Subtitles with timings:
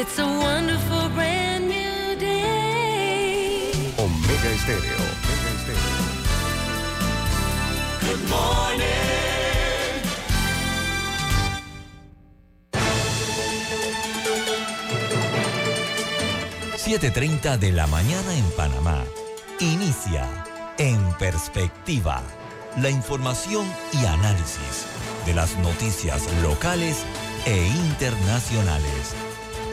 [0.00, 3.72] It's a wonderful brand new day.
[3.98, 4.96] Omega Estéreo.
[5.26, 5.98] Omega Estéreo.
[8.06, 8.86] Good morning.
[16.76, 19.02] 7.30 de la mañana en Panamá.
[19.58, 20.28] Inicia
[20.78, 22.22] En Perspectiva.
[22.76, 23.66] La información
[24.00, 24.86] y análisis
[25.26, 27.04] de las noticias locales
[27.46, 29.27] e internacionales.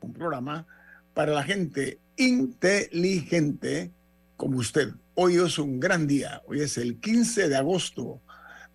[0.00, 0.66] Un programa
[1.14, 3.92] para la gente inteligente
[4.36, 4.92] como usted.
[5.14, 8.20] Hoy es un gran día, hoy es el 15 de agosto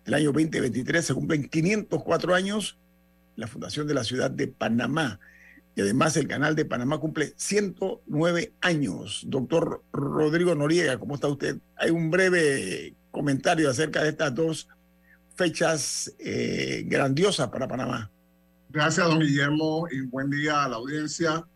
[0.04, 2.78] del año 2023, se cumplen 504 años
[3.36, 5.20] la fundación de la ciudad de Panamá.
[5.74, 9.24] Y además el canal de Panamá cumple 109 años.
[9.26, 11.58] Doctor Rodrigo Noriega, ¿cómo está usted?
[11.76, 14.68] Hay un breve comentario acerca de estas dos
[15.34, 18.10] fechas eh, grandiosas para Panamá.
[18.72, 21.46] Gracias, don Guillermo, y buen día a la audiencia.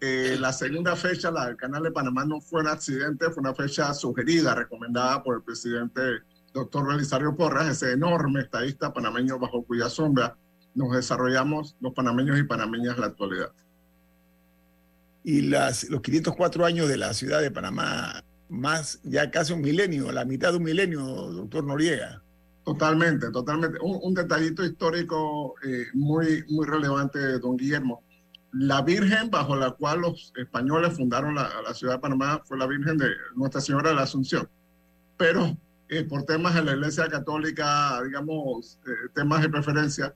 [0.00, 3.54] Eh, la segunda fecha, la del Canal de Panamá, no fue un accidente, fue una
[3.54, 6.00] fecha sugerida, recomendada por el presidente
[6.52, 10.36] doctor Belisario Porras, ese enorme estadista panameño bajo cuya sombra
[10.74, 13.52] nos desarrollamos los panameños y panameñas en la actualidad.
[15.22, 20.10] Y las, los 504 años de la ciudad de Panamá, más ya casi un milenio,
[20.10, 22.23] la mitad de un milenio, doctor Noriega.
[22.64, 23.78] Totalmente, totalmente.
[23.82, 28.02] Un, detallito histórico eh, muy, muy relevante, don Guillermo.
[28.52, 32.96] La Virgen bajo la cual los españoles fundaron la, ciudad de Panamá fue la Virgen
[32.96, 34.48] de Nuestra Señora de la Asunción.
[35.18, 35.58] Pero
[35.90, 40.14] eh, por temas de la Iglesia Católica, digamos, eh, temas de preferencia,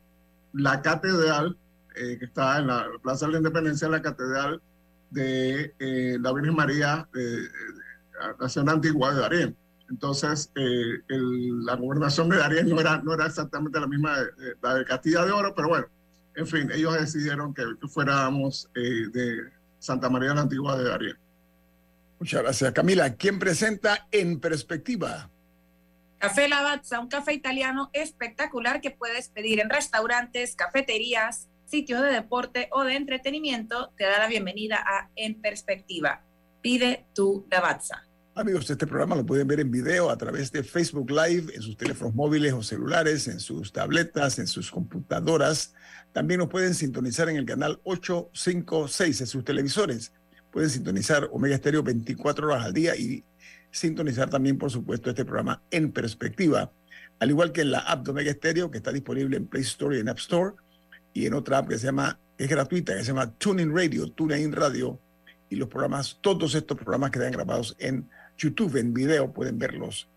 [0.55, 1.57] la catedral
[1.95, 4.63] que está en la Plaza de la Independencia, la catedral
[5.11, 5.75] de
[6.21, 7.49] la Virgen María de,
[8.39, 9.57] la ciudad antigua de Darien
[9.91, 14.75] entonces, eh, la gobernación de Darien no era, no era exactamente la misma de, la
[14.75, 15.87] de Castilla de Oro, pero bueno,
[16.35, 19.39] en fin, ellos decidieron que, fuéramos eh, de
[19.79, 21.17] Santa María la Antigua de Darien.
[22.19, 22.73] Muchas gracias.
[22.73, 25.31] Camila, ¿quién presenta en perspectiva?
[26.19, 32.69] Café Lavazza, un café italiano espectacular que puedes pedir en restaurantes, cafeterías, sitios de deporte
[32.73, 33.93] o de entretenimiento.
[33.97, 36.23] Te da la bienvenida a En Perspectiva.
[36.61, 38.08] Pide tu Lavazza.
[38.39, 41.77] Amigos, este programa lo pueden ver en video a través de Facebook Live, en sus
[41.77, 45.75] teléfonos móviles o celulares, en sus tabletas, en sus computadoras.
[46.13, 50.13] También nos pueden sintonizar en el canal 856 en sus televisores.
[50.53, 53.25] Pueden sintonizar Omega Estéreo 24 horas al día y
[53.73, 56.71] sintonizar también, por supuesto, este programa en perspectiva.
[57.19, 59.97] Al igual que en la app de Omega Estéreo, que está disponible en Play Store
[59.97, 60.55] y en App Store,
[61.13, 64.53] y en otra app que se llama, es gratuita, que se llama TuneIn Radio, TuneIn
[64.53, 65.01] Radio,
[65.51, 70.09] y los programas, todos estos programas quedan grabados en YouTube en video, pueden verlos.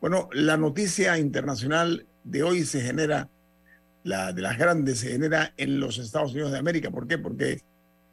[0.00, 3.30] Bueno, la noticia internacional de hoy se genera,
[4.04, 6.90] la de las grandes, se genera en los Estados Unidos de América.
[6.90, 7.18] ¿Por qué?
[7.18, 7.62] Porque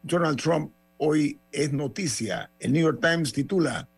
[0.04, 2.52] Donald Trump hoy es noticia.
[2.60, 3.90] El New York Times titula,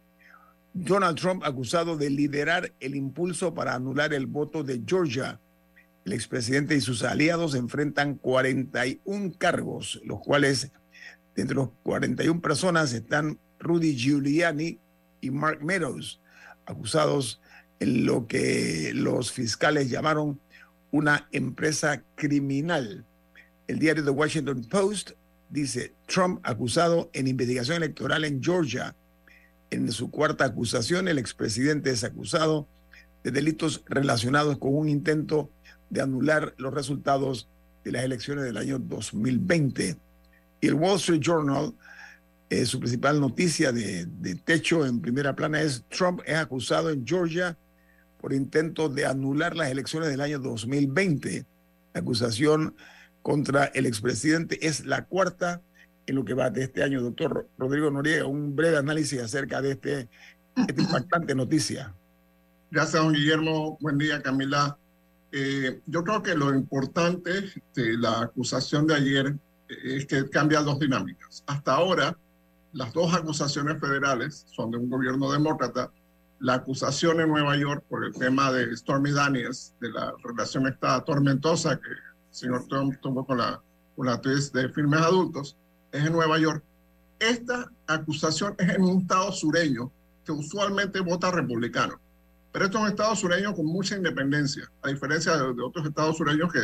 [0.74, 5.40] Donald Trump acusado de liderar el impulso para anular el voto de Georgia.
[6.06, 10.72] El expresidente y sus aliados enfrentan 41 cargos, los cuales,
[11.36, 14.80] entre los 41 personas, están Rudy Giuliani,
[15.22, 16.20] y Mark Meadows,
[16.66, 17.42] acusados
[17.80, 20.40] en lo que los fiscales llamaron
[20.92, 23.06] una empresa criminal.
[23.68, 25.12] El diario The Washington Post
[25.50, 28.96] dice, Trump acusado en investigación electoral en Georgia.
[29.70, 32.68] En su cuarta acusación, el expresidente es acusado
[33.24, 35.50] de delitos relacionados con un intento
[35.90, 37.48] de anular los resultados
[37.84, 39.98] de las elecciones del año 2020.
[40.62, 41.74] Y el Wall Street Journal
[42.50, 44.08] eh, su principal noticia de,
[44.46, 47.58] techo en primera plana es Trump es acusado en Georgia
[48.22, 51.46] por intento de anular las elecciones del año 2020.
[51.94, 52.76] La acusación
[53.22, 55.62] contra el expresidente es la cuarta
[56.06, 57.02] en lo que va de este año.
[57.02, 60.10] Doctor Rodrigo Noriega, un breve análisis acerca de este,
[60.56, 61.94] esta impactante noticia.
[62.72, 63.78] Gracias, don Guillermo.
[63.82, 64.78] Buen día, Camila.
[65.34, 69.36] Eh, yo creo que lo importante de la acusación de ayer
[69.68, 71.44] es que cambia dos dinámicas.
[71.46, 72.18] Hasta ahora,
[72.78, 75.92] las dos acusaciones federales son de un gobierno demócrata.
[76.40, 81.04] La acusación en Nueva York por el tema de Stormy Daniels, de la relación esta
[81.04, 81.98] tormentosa que el
[82.30, 83.60] señor Trump tuvo con la,
[83.96, 85.58] con la actriz de filmes adultos,
[85.92, 86.64] es en Nueva York.
[87.18, 89.92] Esta acusación es en un estado sureño
[90.24, 92.00] que usualmente vota republicano.
[92.52, 96.54] Pero esto es un estado sureño con mucha independencia, a diferencia de, otros estados sureños
[96.54, 96.60] que,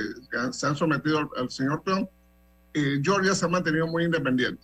[0.52, 2.08] se han sometido al, señor Trump.
[2.76, 4.62] Eh, Georgia se ha mantenido muy independiente.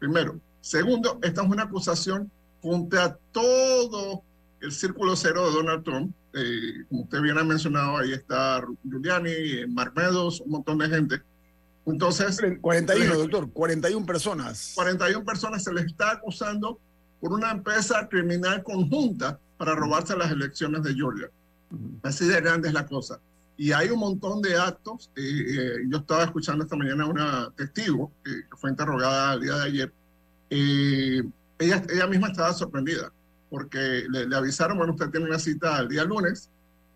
[0.00, 0.40] Primero.
[0.60, 4.22] Segundo, esta es una acusación contra todo
[4.60, 6.14] el círculo cero de Donald Trump.
[6.34, 11.22] Eh, como usted bien ha mencionado, ahí está Giuliani, Mark Meadows, un montón de gente.
[11.86, 12.38] Entonces.
[12.60, 14.72] 41, doctor, 41 personas.
[14.74, 16.78] 41 personas se les está acusando
[17.20, 21.30] por una empresa criminal conjunta para robarse las elecciones de Georgia.
[22.02, 23.20] Así de grande es la cosa.
[23.56, 25.10] Y hay un montón de actos.
[25.16, 29.54] Eh, eh, yo estaba escuchando esta mañana a una testigo que fue interrogada el día
[29.56, 29.92] de ayer.
[30.50, 31.22] Eh,
[31.58, 33.12] ella, ella misma estaba sorprendida
[33.50, 36.50] porque le, avisaron, bueno, usted tiene una cita el día lunes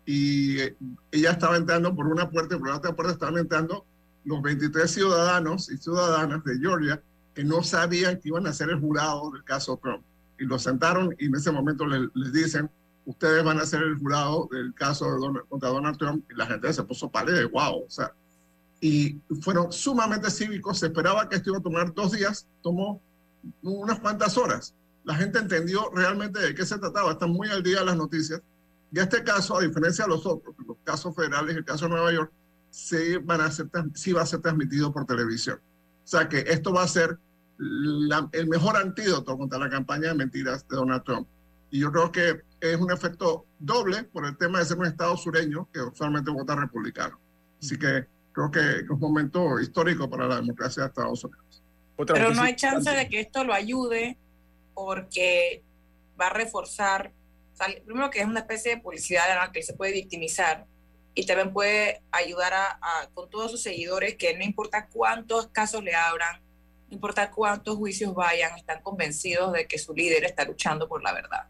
[0.05, 0.59] y
[1.11, 3.85] ella estaba entrando por una puerta y por la otra puerta estaban entrando
[4.25, 7.01] los 23 ciudadanos y ciudadanas de Georgia
[7.33, 10.03] que no sabían que iban a ser el jurado del caso Trump.
[10.37, 12.69] Y lo sentaron y en ese momento les, dicen,
[13.05, 16.71] ustedes van a ser el jurado del caso de contra Donald Trump y la gente
[16.71, 18.13] se puso pálida wow, o sea,
[18.81, 23.01] y fueron sumamente cívicos, se esperaba que esto iba a tomar dos días, tomó
[23.61, 24.75] unas cuantas horas.
[25.03, 28.41] La gente entendió realmente de qué se trataba, están muy al día las noticias.
[28.91, 32.13] Y este caso, a diferencia de los otros, los casos federales, el caso de Nueva
[32.13, 32.31] York,
[32.69, 35.59] sí, van a ser, sí va a ser transmitido por televisión.
[36.03, 37.17] O sea que esto va a ser
[37.59, 41.27] el mejor antídoto contra la campaña de mentiras de Donald Trump.
[41.69, 45.17] Y yo creo que es un efecto doble por el tema de ser un Estado
[45.17, 47.19] sureño que usualmente vota republicano.
[47.61, 51.42] Así que creo que es un momento histórico para la democracia de Estados Unidos.
[51.97, 54.17] Pero no hay chance de que esto lo ayude
[54.73, 55.63] porque
[56.19, 57.11] va a reforzar,
[57.85, 60.65] primero que es una especie de publicidad en la que se puede victimizar
[61.15, 62.79] y también puede ayudar a,
[63.13, 66.41] con todos sus seguidores que no importa cuántos casos le abran,
[66.89, 71.13] no importa cuántos juicios vayan, están convencidos de que su líder está luchando por la
[71.13, 71.47] verdad.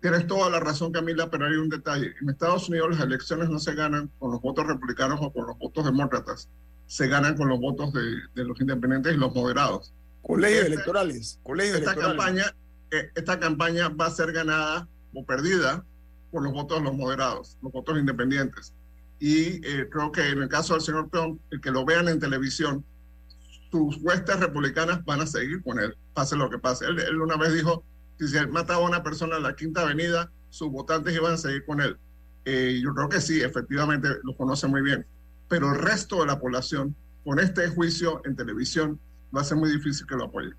[0.00, 2.14] Tienes toda la razón, Camila, pero hay un detalle.
[2.20, 5.58] En Estados Unidos las elecciones no se ganan con los votos republicanos o con los
[5.58, 6.48] votos demócratas,
[6.88, 9.92] se ganan con los votos de, los independientes y los moderados.
[10.22, 11.38] Colegios este, electorales.
[11.42, 12.24] Colegios esta, electorales.
[12.24, 12.56] Campaña,
[12.90, 15.84] eh, esta campaña va a ser ganada o perdida
[16.30, 18.72] por los votos de los moderados, los votos independientes.
[19.20, 22.18] Y eh, creo que en el caso del señor Trump, el que lo vean en
[22.18, 22.84] televisión,
[23.70, 26.86] sus huestes republicanas van a seguir con él, pase lo que pase.
[26.86, 27.84] Él, una vez dijo
[28.18, 31.64] si él mataba a una persona en la Quinta Avenida, sus votantes iban a seguir
[31.66, 31.98] con él.
[32.46, 35.06] Eh, yo creo que sí, efectivamente lo conoce muy bien.
[35.48, 39.00] Pero el resto de la población, con este juicio en televisión,
[39.34, 40.52] va a ser muy difícil que lo apoye.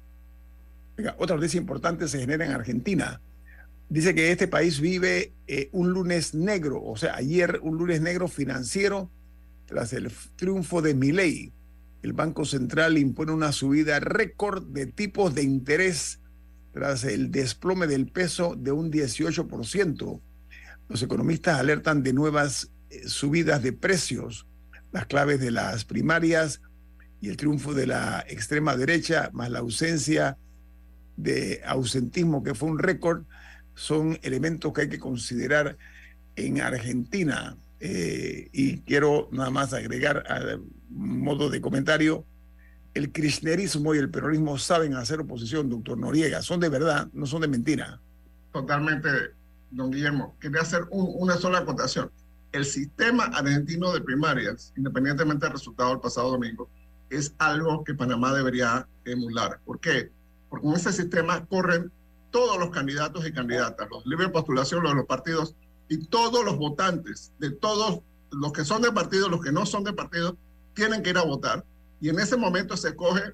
[1.17, 3.21] otra noticia importante se genera en Argentina.
[3.89, 8.27] Dice que este país vive eh, un lunes negro, o sea, ayer un lunes negro
[8.27, 9.09] financiero
[9.65, 11.53] tras el triunfo de Milei
[12.01, 16.19] el Banco Central impone una subida récord de tipos de interés
[16.71, 20.21] tras el desplome del peso de un 18%.
[20.87, 24.47] Los economistas alertan de nuevas eh, subidas de precios.
[24.91, 26.61] Las claves de las primarias
[27.21, 30.37] y el triunfo de la extrema derecha, más la ausencia
[31.17, 33.23] de ausentismo, que fue un récord,
[33.75, 35.77] son elementos que hay que considerar
[36.35, 37.57] en Argentina.
[37.81, 40.57] Eh, y quiero nada más agregar a
[40.89, 42.25] modo de comentario,
[42.93, 47.41] el kirchnerismo y el peronismo saben hacer oposición, doctor Noriega, son de verdad, no son
[47.41, 48.01] de mentira.
[48.51, 49.09] Totalmente,
[49.69, 50.35] don Guillermo.
[50.39, 52.11] Quería hacer una sola acotación.
[52.51, 56.69] El sistema argentino de primarias, independientemente del resultado del pasado domingo,
[57.09, 59.59] es algo que Panamá debería emular.
[59.65, 60.11] ¿Por qué?
[60.49, 61.91] Porque en ese sistema corren
[62.31, 65.55] todos los candidatos y candidatas, los libres postulación, los de los partidos,
[65.89, 68.01] y todos los votantes de todos
[68.31, 70.37] los que son de partido, los que no son de partido,
[70.73, 71.65] tienen que ir a votar.
[71.99, 73.33] Y en ese momento se coge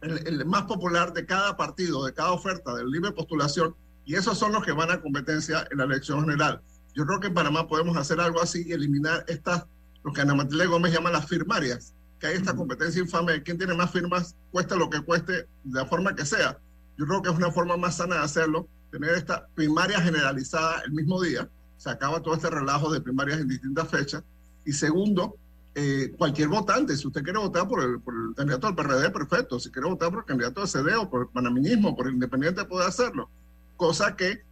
[0.00, 3.74] el, más popular de cada partido, de cada oferta, de libre postulación,
[4.06, 6.60] y esos son los que van a competencia en la elección general.
[6.94, 9.66] Yo creo que en Panamá podemos hacer algo así y eliminar estas,
[10.04, 13.58] lo que Ana Matilde Gómez llama las firmarias, que hay esta competencia infame de quién
[13.58, 16.58] tiene más firmas, cueste lo que cueste, de la forma que sea.
[16.96, 20.92] Yo creo que es una forma más sana de hacerlo, tener esta primaria generalizada el
[20.92, 24.22] mismo día, se acaba todo este relajo de primarias en distintas fechas.
[24.64, 25.36] Y segundo,
[25.74, 29.58] eh, cualquier votante, si usted quiere votar por el, por el, candidato del PRD, perfecto.
[29.58, 32.64] Si quiere votar por el candidato de CD o por el panaminismo, por el independiente,
[32.64, 33.28] puede hacerlo.
[33.76, 34.44] Cosa que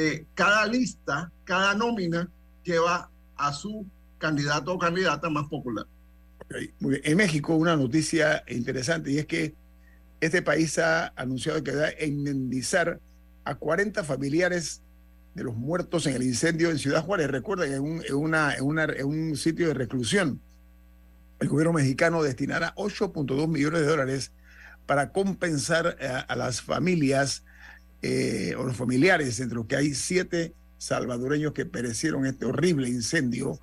[0.00, 2.30] eh, cada lista, cada nómina
[2.62, 3.84] lleva a su
[4.18, 5.86] candidato o candidata más popular.
[6.80, 9.56] En México, una noticia interesante y es que
[10.20, 13.00] este país ha anunciado que va a indemnizar
[13.44, 14.82] a 40 familiares
[15.34, 17.28] de los muertos en el incendio en Ciudad Juárez.
[17.28, 18.54] Recuerden, en un, en una,
[19.02, 20.40] un sitio de reclusión,
[21.40, 24.32] el gobierno mexicano destinará 8.2 millones de dólares
[24.86, 27.44] para compensar a, a las familias
[28.02, 33.60] eh, o los familiares, entre los que hay siete salvadoreños que perecieron este horrible incendio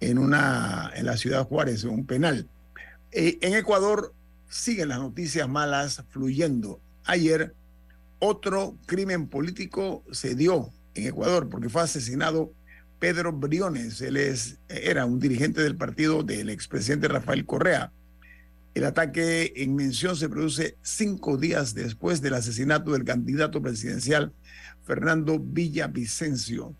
[0.00, 2.48] en, una, en la ciudad Juárez, en un penal.
[3.12, 4.12] Eh, en Ecuador
[4.48, 6.80] siguen las noticias malas fluyendo.
[7.04, 7.54] Ayer
[8.18, 12.52] otro crimen político se dio en Ecuador porque fue asesinado
[12.98, 14.00] Pedro Briones.
[14.00, 17.92] Él es, era un dirigente del partido del expresidente Rafael Correa.
[18.74, 24.32] El ataque en mención se produce cinco días después del asesinato del candidato presidencial
[24.84, 26.74] Fernando Villavicencio.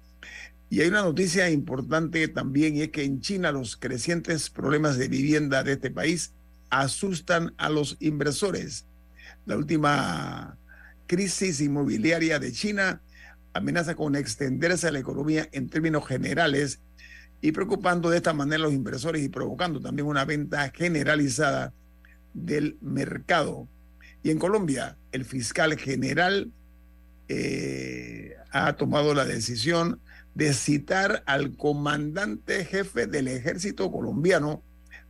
[0.69, 5.09] Y hay una noticia importante también y es que en China los crecientes problemas de
[5.09, 6.33] vivienda de este país
[6.71, 8.85] asustan a los inversores.
[9.47, 10.57] La última
[11.09, 13.03] crisis inmobiliaria de China
[13.53, 16.79] amenaza con extenderse a la economía en términos generales
[17.41, 21.73] y preocupando de esta manera a los inversores y provocando también una venta generalizada
[22.35, 23.69] del mercado.
[24.23, 26.53] Y en Colombia, el fiscal general
[27.29, 30.01] eh, ha tomado la decisión
[30.35, 34.63] de citar al comandante jefe del ejército colombiano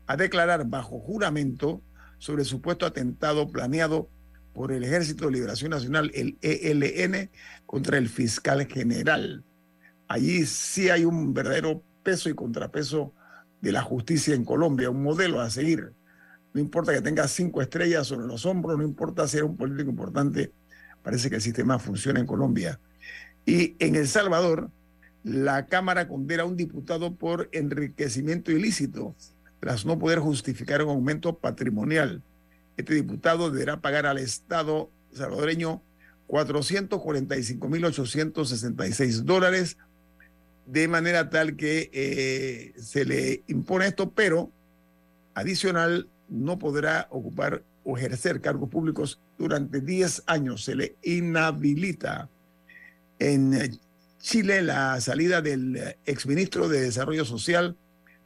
[0.07, 1.83] a declarar bajo juramento
[2.19, 4.09] sobre supuesto atentado planeado
[4.53, 7.31] por el Ejército de Liberación Nacional, el ELN,
[7.67, 9.45] contra el fiscal general.
[10.09, 13.13] Allí sí hay un verdadero peso y contrapeso
[13.61, 15.93] de la justicia en Colombia, un modelo a seguir.
[16.53, 20.53] No importa que tenga cinco estrellas sobre los hombros, no importa ser un político importante,
[21.03, 22.81] parece que el sistema funciona en Colombia.
[23.47, 24.71] Y en El Salvador,
[25.23, 29.15] la Cámara condena a un diputado por enriquecimiento ilícito
[29.61, 32.23] tras no poder justificar un aumento patrimonial.
[32.77, 35.83] Este diputado deberá pagar al Estado salvadoreño
[36.29, 39.77] 445.866 dólares,
[40.71, 44.53] de manera tal que eh, se le impone esto, pero
[45.35, 50.65] adicional no podrá ocupar o ejercer cargos públicos durante 10 años.
[50.65, 52.29] Se le inhabilita.
[53.19, 53.79] En
[54.21, 57.77] Chile, la salida del exministro de Desarrollo Social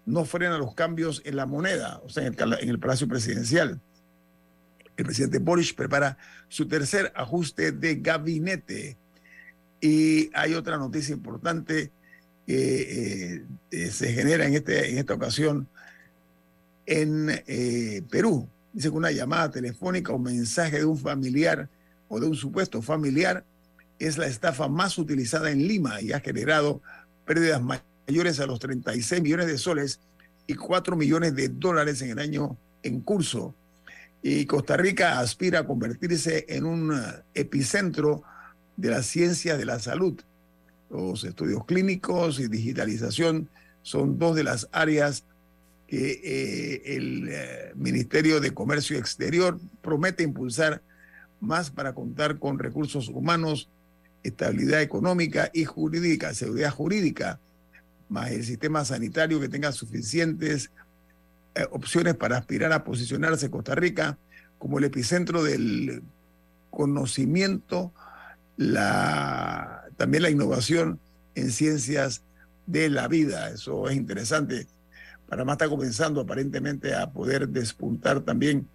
[0.05, 3.81] no frena los cambios en la moneda, o sea, en el, en el Palacio Presidencial.
[4.99, 8.99] El presidente Boris prepara su tercer ajuste de gabinete.
[9.81, 11.91] Y hay otra noticia importante
[12.47, 15.69] que eh, se genera en, este, en esta ocasión
[16.87, 18.49] en eh, Perú.
[18.73, 21.69] Dice que una llamada telefónica o mensaje de un familiar
[22.09, 23.45] o de un supuesto familiar
[23.99, 26.83] es la estafa más utilizada en Lima y ha generado
[27.25, 30.01] pérdidas mayores a los 36 millones de soles
[30.47, 33.55] y 4 millones de dólares en el año en curso.
[34.23, 37.01] Y Costa Rica aspira a convertirse en un
[37.35, 38.23] epicentro
[38.77, 40.21] de la ciencia de la salud.
[40.95, 43.49] Los estudios clínicos y digitalización
[43.83, 45.25] son dos de las áreas
[45.89, 50.83] que eh, el eh, Ministerio de Comercio Exterior promete impulsar
[51.41, 53.69] más para contar con recursos humanos,
[54.23, 57.41] estabilidad económica y jurídica, seguridad jurídica,
[58.09, 60.71] más el sistema sanitario que tenga suficientes
[61.57, 64.17] eh, opciones para aspirar a posicionarse Costa Rica
[64.59, 66.05] como el epicentro del
[66.71, 67.93] conocimiento,
[68.57, 71.01] la, también la innovación
[71.35, 72.23] en ciencias
[72.67, 73.51] de la vida.
[73.51, 74.67] Eso es interesante.
[75.29, 78.69] Panamá está comenzando aparentemente a poder despuntar también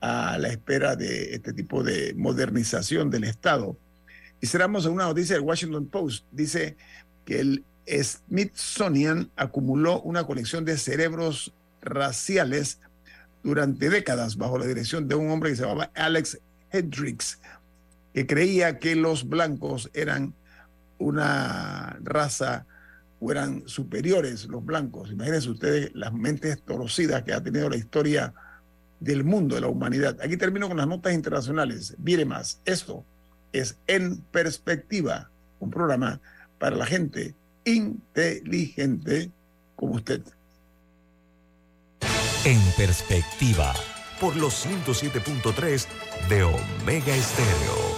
[0.00, 3.76] a la espera de este tipo de modernización del Estado.
[4.40, 6.24] Y cerramos en una noticia del Washington Post.
[6.30, 6.76] Dice
[7.24, 12.78] que el Smithsonian acumuló una colección de cerebros raciales
[13.42, 16.38] durante décadas bajo la dirección de un hombre que se llamaba Alex
[16.70, 17.38] Hendricks,
[18.14, 20.34] que creía que los blancos eran
[20.98, 22.66] una raza
[23.20, 25.10] o eran superiores los blancos.
[25.10, 28.32] Imagínense ustedes las mentes torcidas que ha tenido la historia
[29.00, 30.18] del mundo, de la humanidad.
[30.22, 31.94] Aquí termino con las notas internacionales.
[31.98, 33.04] Mire más, esto
[33.52, 36.20] es En Perspectiva, un programa
[36.58, 39.30] para la gente inteligente
[39.76, 40.22] como usted.
[42.44, 43.74] En perspectiva,
[44.20, 45.86] por los 107.3
[46.28, 47.97] de Omega Estéreo.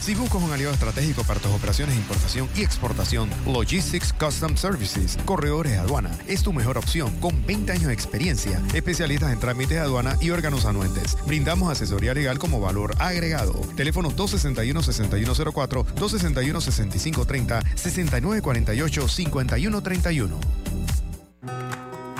[0.00, 5.18] Si buscas un aliado estratégico para tus operaciones de importación y exportación, Logistics Custom Services,
[5.26, 9.76] Corredores de Aduana, es tu mejor opción con 20 años de experiencia, especialistas en trámites
[9.76, 11.18] de aduana y órganos anuentes.
[11.26, 13.52] Brindamos asesoría legal como valor agregado.
[13.76, 20.30] Teléfono 261-6104, 261-6530, 6948-5131.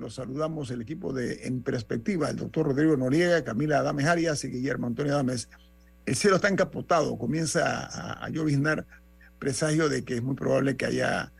[0.00, 4.48] Los saludamos el equipo de En Perspectiva, el doctor Rodrigo Noriega, Camila Adames Arias y
[4.48, 5.48] Guillermo Antonio Adames.
[6.06, 8.86] El cielo está encapotado, comienza a, a lloviznar,
[9.38, 11.32] presagio de que es muy probable que haya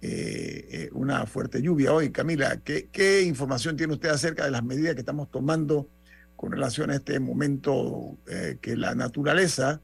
[0.00, 2.10] eh, eh, una fuerte lluvia hoy.
[2.10, 5.88] Camila, ¿qué, ¿qué información tiene usted acerca de las medidas que estamos tomando
[6.36, 9.80] con relación a este momento eh, que la naturaleza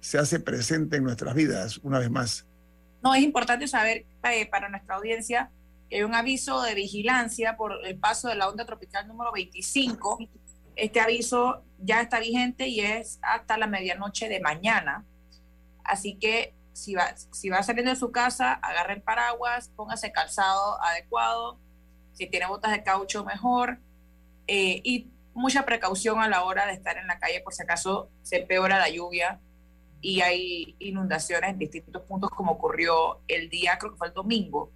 [0.00, 2.46] se hace presente en nuestras vidas una vez más?
[3.02, 4.04] No, es importante saber
[4.50, 5.50] para nuestra audiencia
[5.90, 10.18] hay un aviso de vigilancia por el paso de la onda tropical número 25.
[10.76, 15.06] Este aviso ya está vigente y es hasta la medianoche de mañana.
[15.84, 20.80] Así que si va, si va saliendo de su casa, agarre el paraguas, póngase calzado
[20.82, 21.58] adecuado.
[22.12, 23.78] Si tiene botas de caucho, mejor.
[24.46, 28.10] Eh, y mucha precaución a la hora de estar en la calle por si acaso
[28.22, 29.40] se empeora la lluvia
[30.00, 34.72] y hay inundaciones en distintos puntos como ocurrió el día, creo que fue el domingo,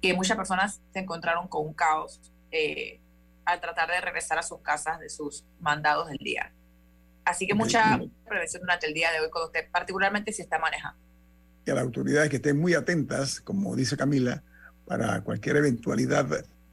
[0.00, 3.00] que muchas personas se encontraron con un caos eh,
[3.44, 6.52] al tratar de regresar a sus casas de sus mandados del día.
[7.24, 10.98] Así que mucha prevención durante el día de hoy con usted, particularmente si está manejando.
[11.66, 14.42] Y a las autoridades que estén muy atentas, como dice Camila,
[14.86, 16.26] para cualquier eventualidad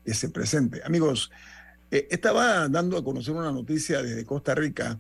[0.06, 0.82] que se presente.
[0.86, 1.32] Amigos,
[1.92, 5.00] eh, estaba dando a conocer una noticia desde Costa Rica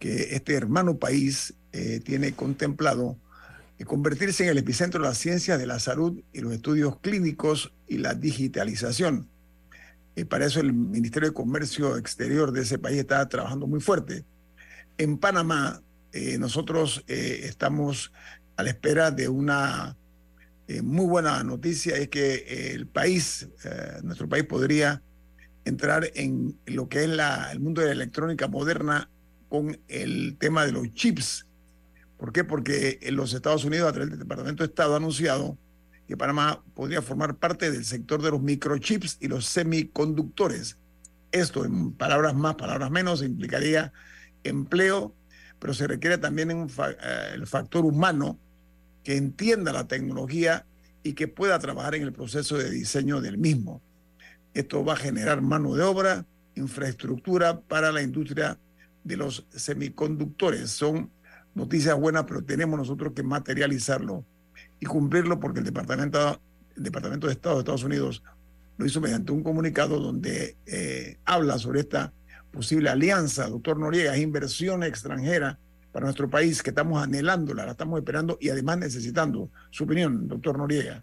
[0.00, 3.16] que este hermano país eh, tiene contemplado
[3.84, 7.98] convertirse en el epicentro de las ciencias de la salud y los estudios clínicos y
[7.98, 9.28] la digitalización.
[10.16, 14.24] Y para eso el Ministerio de Comercio Exterior de ese país está trabajando muy fuerte.
[14.98, 18.12] En Panamá, eh, nosotros eh, estamos
[18.56, 19.96] a la espera de una
[20.68, 23.48] eh, muy buena noticia, es que el país,
[24.02, 25.02] nuestro país podría
[25.64, 29.08] entrar en lo que es la, el mundo de la electrónica moderna
[29.48, 31.46] con el tema de los chips.
[32.20, 32.44] ¿Por qué?
[32.44, 35.56] Porque en los Estados Unidos, a través del Departamento de Estado, ha anunciado
[36.06, 40.76] que Panamá podría formar parte del sector de los microchips y los semiconductores.
[41.32, 43.94] Esto, en palabras más, palabras menos, implicaría
[44.44, 45.14] empleo,
[45.58, 48.38] pero se requiere también eh, el factor humano
[49.02, 50.66] que entienda la tecnología
[51.02, 53.80] y que pueda trabajar en el proceso de diseño del mismo.
[54.52, 58.58] Esto va a generar mano de obra, infraestructura para la industria
[59.04, 60.70] de los semiconductores.
[60.70, 61.10] Son
[61.54, 64.24] noticias buenas, pero tenemos nosotros que materializarlo
[64.78, 66.40] y cumplirlo porque el Departamento,
[66.76, 68.22] el Departamento de Estado de Estados Unidos
[68.76, 72.12] lo hizo mediante un comunicado donde eh, habla sobre esta
[72.50, 75.58] posible alianza, doctor Noriega, inversión extranjera
[75.92, 79.50] para nuestro país que estamos anhelándola, la estamos esperando y además necesitando.
[79.70, 81.02] Su opinión, doctor Noriega.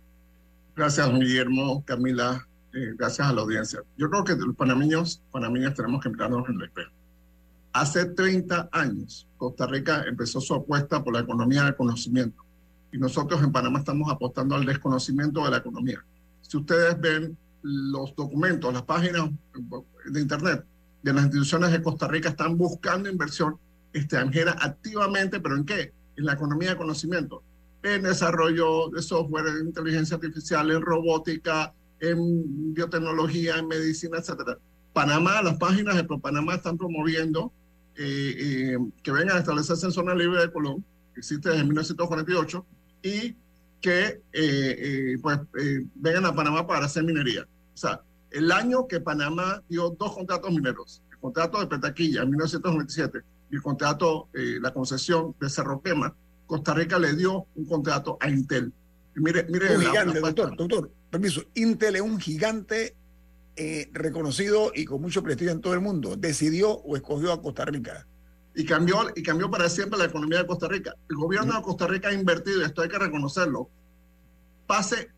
[0.76, 3.82] Gracias, Guillermo, Camila, eh, gracias a la audiencia.
[3.98, 6.92] Yo creo que los panameños, panameñas tenemos que mirarnos en el espejo.
[7.74, 12.44] Hace 30 años, Costa Rica empezó su apuesta por la economía del conocimiento
[12.92, 16.04] y nosotros en Panamá estamos apostando al desconocimiento de la economía.
[16.42, 19.30] Si ustedes ven los documentos, las páginas
[20.06, 20.66] de Internet
[21.04, 23.58] de las instituciones de Costa Rica están buscando inversión
[23.94, 25.94] extranjera activamente, pero ¿en qué?
[26.16, 27.44] En la economía de conocimiento,
[27.84, 34.58] en desarrollo de software, en inteligencia artificial, en robótica, en biotecnología, en medicina, etcétera.
[34.94, 37.52] Panamá, las páginas de ProPanamá están promoviendo
[38.00, 42.66] eh, eh, que vengan a establecerse en zona libre de Colón, que existe desde 1948,
[43.02, 43.36] y
[43.82, 45.40] que eh, pues
[45.96, 47.48] vengan a Panamá para hacer minería.
[47.74, 52.30] O sea, el año que Panamá dio dos contratos mineros, el contrato de Petaquilla en
[52.30, 53.20] 1997
[53.50, 56.14] y el contrato, la concesión de Cerro Quema,
[56.46, 58.74] Costa Rica le dio un contrato a Intel.
[59.16, 61.44] mire, mire un gigante, doctor, doctor, permiso.
[61.56, 62.96] Intel es un gigante
[63.58, 66.16] eh, reconocido y con mucho prestigio en todo el mundo.
[66.16, 68.08] Decidió o escogió a Costa Rica.
[68.56, 70.96] Y cambió, y cambió para siempre la economía de Costa Rica.
[71.10, 73.70] El gobierno de Costa Rica ha invertido, esto hay que reconocerlo,
[74.66, 75.10] pase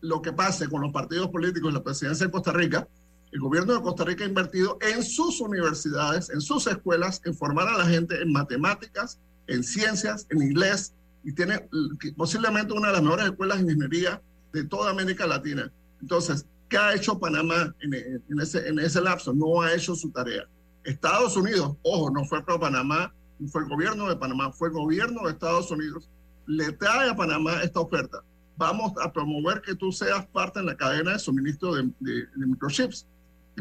[0.00, 2.88] lo que pase con los partidos políticos y la presidencia de Costa Rica,
[3.32, 7.68] el gobierno de Costa Rica ha invertido en sus universidades, en sus escuelas, en formar
[7.68, 11.68] a la gente en matemáticas, en ciencias, en inglés, y tiene
[12.16, 14.20] posiblemente una de las mejores escuelas de ingeniería
[14.52, 15.70] de toda América Latina.
[16.00, 19.34] Entonces, ¿qué ha hecho Panamá en, ese, en ese lapso?
[19.34, 20.44] No ha hecho su tarea.
[20.84, 24.74] Estados Unidos, ojo, no fue pro Panamá, no fue el gobierno de Panamá, fue el
[24.74, 26.08] gobierno de Estados Unidos,
[26.46, 28.22] le trae a Panamá esta oferta.
[28.56, 31.90] Vamos a promover que tú seas parte en la cadena de suministro de,
[32.36, 33.06] microchips.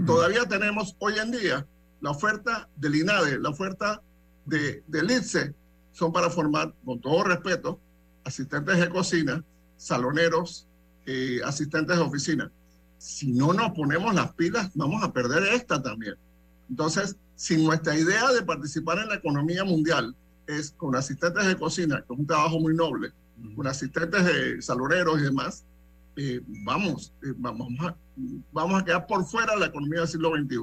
[0.05, 1.67] Todavía tenemos hoy en día
[2.01, 4.01] la oferta del INADE, la oferta
[4.45, 5.53] de, del ITSE,
[5.91, 7.79] son para formar, con todo respeto,
[8.23, 9.43] asistentes de cocina,
[9.77, 10.67] saloneros,
[11.05, 12.51] eh, asistentes de oficina.
[12.99, 16.15] Si no nos ponemos las pilas, vamos a perder esta también.
[16.69, 22.03] Entonces, si nuestra idea de participar en la economía mundial es con asistentes de cocina,
[22.05, 23.11] que es un trabajo muy noble,
[23.55, 25.63] con asistentes de saloneros y demás,
[26.17, 27.95] eh, vamos, eh, vamos, a,
[28.51, 30.55] vamos a quedar por fuera de la economía del siglo XXI.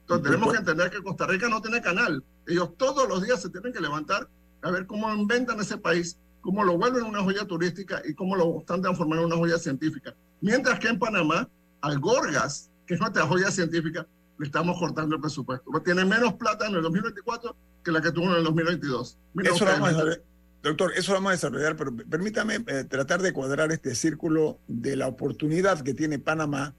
[0.00, 2.24] Entonces, tenemos que entender que Costa Rica no tiene canal.
[2.46, 4.26] Ellos todos los días se tienen que levantar
[4.62, 8.60] a ver cómo inventan ese país, cómo lo vuelven una joya turística y cómo lo
[8.60, 10.14] están transformando en una joya científica.
[10.40, 11.48] Mientras que en Panamá,
[11.84, 14.06] al Gorgas, que es nuestra joya científica,
[14.38, 15.70] le estamos cortando el presupuesto.
[15.84, 19.18] Tiene menos plata en el 2024 que la que tuvo en el 2022.
[19.44, 20.04] eso vamos a
[20.62, 24.96] doctor, eso lo vamos a desarrollar, pero permítame eh, tratar de cuadrar este círculo de
[24.96, 26.74] la oportunidad que tiene Panamá.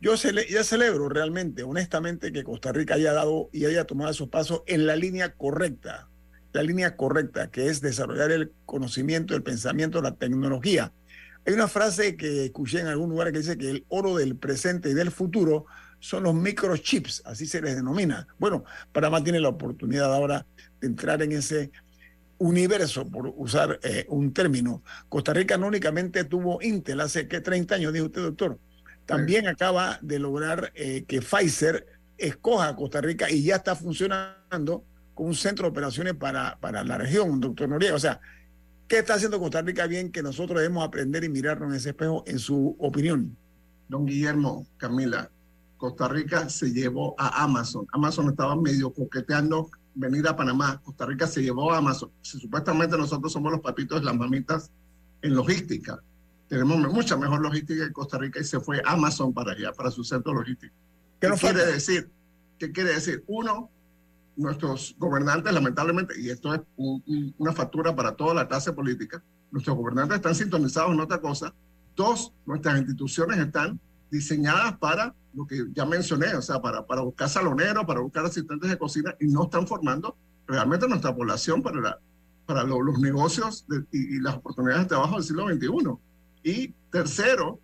[0.00, 4.62] Yo ya celebro realmente, honestamente, que Costa Rica haya dado y haya tomado esos pasos
[4.66, 6.08] en la línea correcta
[6.52, 10.92] la línea correcta, que es desarrollar el conocimiento, el pensamiento, la tecnología.
[11.48, 14.90] Hay una frase que escuché en algún lugar que dice que el oro del presente
[14.90, 15.64] y del futuro
[15.98, 18.28] son los microchips, así se les denomina.
[18.38, 20.44] Bueno, Panamá tiene la oportunidad ahora
[20.78, 21.70] de entrar en ese
[22.36, 24.82] universo, por usar eh, un término.
[25.08, 28.58] Costa Rica no únicamente tuvo Intel hace que 30 años, dijo usted, doctor.
[29.06, 31.86] También acaba de lograr eh, que Pfizer
[32.18, 34.84] escoja a Costa Rica y ya está funcionando
[35.14, 37.94] con un centro de operaciones para, para la región, doctor Noriega.
[37.94, 38.20] O sea,
[38.88, 42.24] ¿qué está haciendo Costa Rica bien que nosotros debemos aprender y mirarnos en ese espejo,
[42.26, 43.36] en su opinión?
[43.88, 45.30] Don Guillermo, Camila,
[45.76, 47.86] Costa Rica se llevó a Amazon.
[47.92, 50.80] Amazon estaba medio coqueteando venir a Panamá.
[50.82, 52.10] Costa Rica se llevó a Amazon.
[52.22, 54.70] Si supuestamente nosotros somos los papitos las mamitas
[55.22, 56.02] en logística.
[56.48, 60.02] Tenemos mucha mejor logística en Costa Rica y se fue Amazon para allá, para su
[60.02, 60.74] centro logístico.
[61.20, 62.10] ¿Qué, ¿Qué quiere decir?
[62.58, 63.22] ¿Qué quiere decir?
[63.26, 63.70] Uno,
[64.38, 70.16] nuestros gobernantes, lamentablemente, y esto es una factura para toda la clase política, nuestros gobernantes
[70.16, 71.52] están sintonizados en otra cosa.
[71.96, 77.28] Dos, nuestras instituciones están diseñadas para lo que ya mencioné, o sea, para, para buscar
[77.28, 81.98] saloneros, para buscar asistentes de cocina y no están formando realmente nuestra población para, la,
[82.46, 85.98] para los negocios y, y, las oportunidades de trabajo del siglo XXI.
[86.44, 87.60] Y tercero,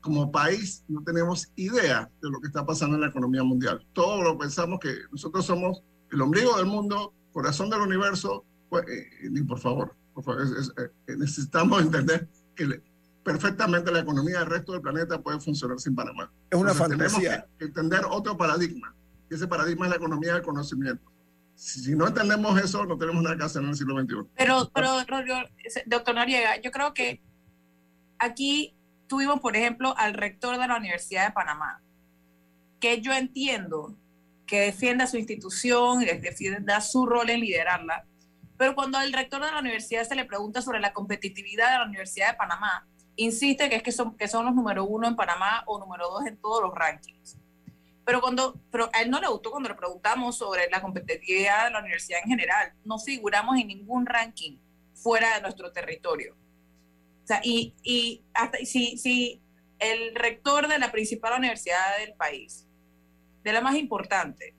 [0.00, 3.86] como país no tenemos idea de lo que está pasando en la economía mundial.
[3.92, 5.82] Todos lo pensamos que nosotros somos
[6.14, 11.82] el ombligo del mundo, corazón del universo, pues, eh, por favor, por favor eh, necesitamos
[11.82, 12.80] entender que
[13.24, 16.30] perfectamente la economía del resto del planeta puede funcionar sin Panamá.
[16.50, 17.18] Es una fantasía.
[17.18, 18.94] Tenemos que entender otro paradigma,
[19.28, 21.10] y ese paradigma es la economía del conocimiento.
[21.56, 24.14] Si, no entendemos eso, no tenemos nada que hacer en el siglo XXI.
[24.36, 24.96] Pero, pero
[25.86, 27.22] doctor Noriega, yo creo que
[28.18, 28.76] aquí
[29.08, 31.80] tuvimos, por ejemplo, al rector de la Universidad de Panamá,
[32.80, 33.96] que yo entiendo
[34.46, 38.06] que defienda su institución y defienda su rol en liderarla.
[38.56, 41.84] Pero cuando al rector de la universidad se le pregunta sobre la competitividad de la
[41.86, 45.64] Universidad de Panamá, insiste que es que son, que son los número uno en Panamá
[45.66, 47.38] o número dos en todos los rankings.
[48.04, 51.70] Pero, cuando, pero a él no le gustó cuando le preguntamos sobre la competitividad de
[51.70, 52.72] la universidad en general.
[52.84, 54.58] No figuramos en ningún ranking
[54.92, 56.34] fuera de nuestro territorio.
[56.34, 59.40] O sea, y, y hasta si, si
[59.78, 62.68] el rector de la principal universidad del país,
[63.44, 64.54] de la más importante,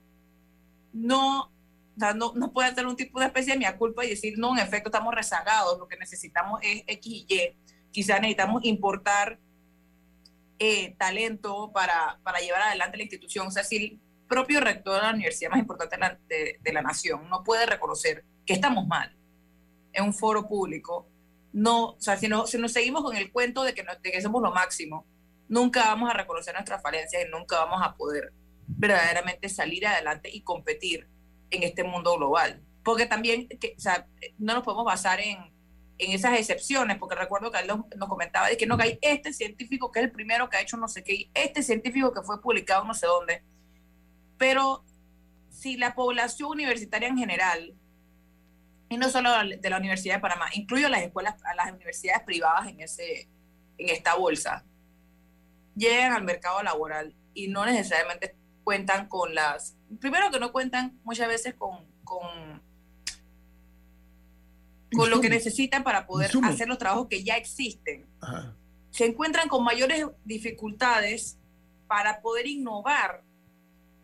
[0.92, 1.52] no,
[1.96, 4.64] no, no puede hacer un tipo de especie de mea culpa y decir, no, en
[4.64, 7.56] efecto estamos rezagados, lo que necesitamos es X y Y.
[7.90, 9.38] Quizás necesitamos importar
[10.58, 13.46] eh, talento para, para llevar adelante la institución.
[13.48, 16.72] O sea, si el propio rector de la universidad más importante de la, de- de
[16.72, 19.14] la nación no puede reconocer que estamos mal
[19.92, 21.08] en un foro público,
[21.52, 24.20] no, o sea, si, no, si nos seguimos con el cuento de que, de que
[24.20, 25.06] somos lo máximo,
[25.48, 28.32] nunca vamos a reconocer nuestras falencias y nunca vamos a poder
[28.66, 31.08] verdaderamente salir adelante y competir
[31.50, 32.62] en este mundo global.
[32.82, 34.06] Porque también, que, o sea,
[34.38, 35.38] no nos podemos basar en,
[35.98, 39.32] en esas excepciones, porque recuerdo que él nos, comentaba de que no que hay este
[39.32, 42.22] científico que es el primero que ha hecho no sé qué, y este científico que
[42.22, 43.42] fue publicado no sé dónde.
[44.36, 44.84] Pero
[45.48, 47.74] si la población universitaria en general,
[48.88, 52.68] y no solo de la Universidad de Panamá, incluyo las escuelas, a las universidades privadas
[52.68, 53.28] en, ese,
[53.78, 54.64] en esta bolsa,
[55.74, 58.35] llegan al mercado laboral y no necesariamente
[58.66, 62.60] cuentan con las, primero que no cuentan muchas veces con, con,
[64.92, 66.50] con lo que necesitan para poder Insumos.
[66.50, 68.06] hacer los trabajos que ya existen.
[68.20, 68.56] Ajá.
[68.90, 71.38] Se encuentran con mayores dificultades
[71.86, 73.22] para poder innovar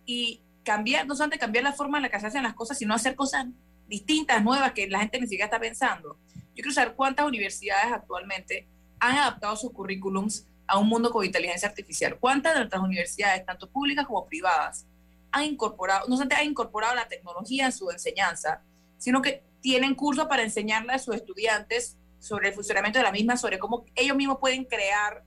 [0.07, 2.95] y cambiar, no solamente cambiar la forma en la que se hacen las cosas, sino
[2.95, 3.47] hacer cosas
[3.89, 6.17] distintas, nuevas, que la gente ni siquiera está pensando.
[6.37, 8.69] Yo quiero saber cuántas universidades actualmente
[9.01, 12.17] han adaptado sus currículums a un mundo con inteligencia artificial.
[12.19, 14.87] ¿Cuántas de nuestras universidades, tanto públicas como privadas,
[15.31, 18.63] han incorporado, no solamente han incorporado la tecnología en su enseñanza,
[18.97, 23.37] sino que tienen cursos para enseñarle a sus estudiantes sobre el funcionamiento de la misma,
[23.37, 25.23] sobre cómo ellos mismos pueden crear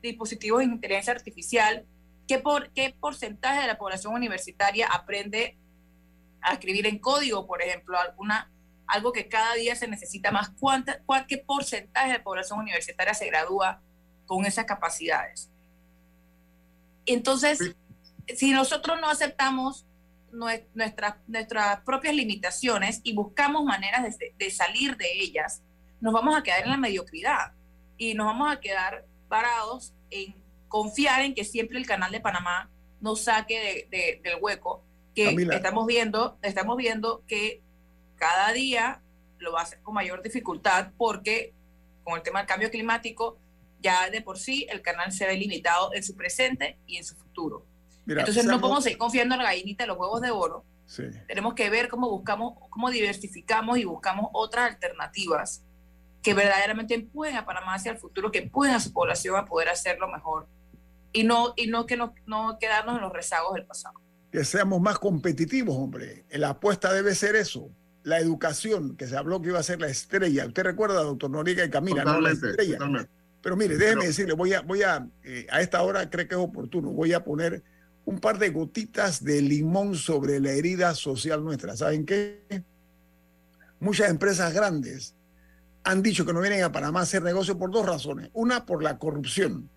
[0.00, 1.84] dispositivos de inteligencia artificial,
[2.26, 5.58] qué, por, qué porcentaje de la población universitaria aprende
[6.40, 8.50] a escribir en código, por ejemplo, alguna,
[8.86, 13.26] algo que cada día se necesita más, ¿Cuánta, cuál, qué porcentaje de población universitaria se
[13.26, 13.82] gradúa
[14.26, 15.48] con esas capacidades.
[17.06, 17.74] Entonces,
[18.34, 19.86] si nosotros no aceptamos
[20.32, 25.62] nue- nuestras, nuestras propias limitaciones y buscamos maneras de, de salir de ellas,
[26.00, 27.52] nos vamos a quedar en la mediocridad
[27.96, 30.34] y nos vamos a quedar parados en
[30.68, 32.68] confiar en que siempre el canal de Panamá
[33.00, 34.82] nos saque de- de- del hueco
[35.14, 35.54] que Camila.
[35.56, 37.62] estamos viendo, estamos viendo que
[38.16, 39.00] cada día
[39.38, 41.54] lo va a hacer con mayor dificultad porque
[42.04, 43.38] con el tema del cambio climático
[43.80, 47.14] ya de por sí el canal se ve limitado en su presente y en su
[47.16, 47.66] futuro.
[48.04, 50.64] Mira, Entonces no seamos- podemos seguir confiando en la gallinita de los huevos de oro.
[50.86, 51.02] Sí.
[51.26, 55.62] Tenemos que ver cómo buscamos, cómo diversificamos y buscamos otras alternativas
[56.22, 59.68] que verdaderamente empujen a Panamá hacia el futuro, que empujen a su población a poder
[59.68, 60.46] hacerlo mejor
[61.12, 63.94] y no, y no que no, no quedarnos en los rezagos del pasado.
[64.30, 66.24] que seamos más competitivos, hombre.
[66.30, 67.70] La apuesta debe ser eso.
[68.02, 70.46] La educación, que se habló que iba a ser la estrella.
[70.46, 72.10] Usted recuerda, doctor Noriega y Camila, ¿no?
[72.12, 72.72] la Totalmente, estrella.
[72.78, 73.10] totalmente.
[73.46, 76.34] Pero mire, déjeme Pero- decirle, voy a, voy a, eh, a esta hora creo que
[76.34, 77.62] es oportuno, voy a poner
[78.04, 81.76] un par de gotitas de limón sobre la herida social nuestra.
[81.76, 82.64] ¿Saben qué?
[83.78, 85.14] Muchas empresas grandes
[85.84, 88.30] han dicho que no vienen a Panamá a hacer negocio por dos razones.
[88.32, 89.70] Una, por la corrupción,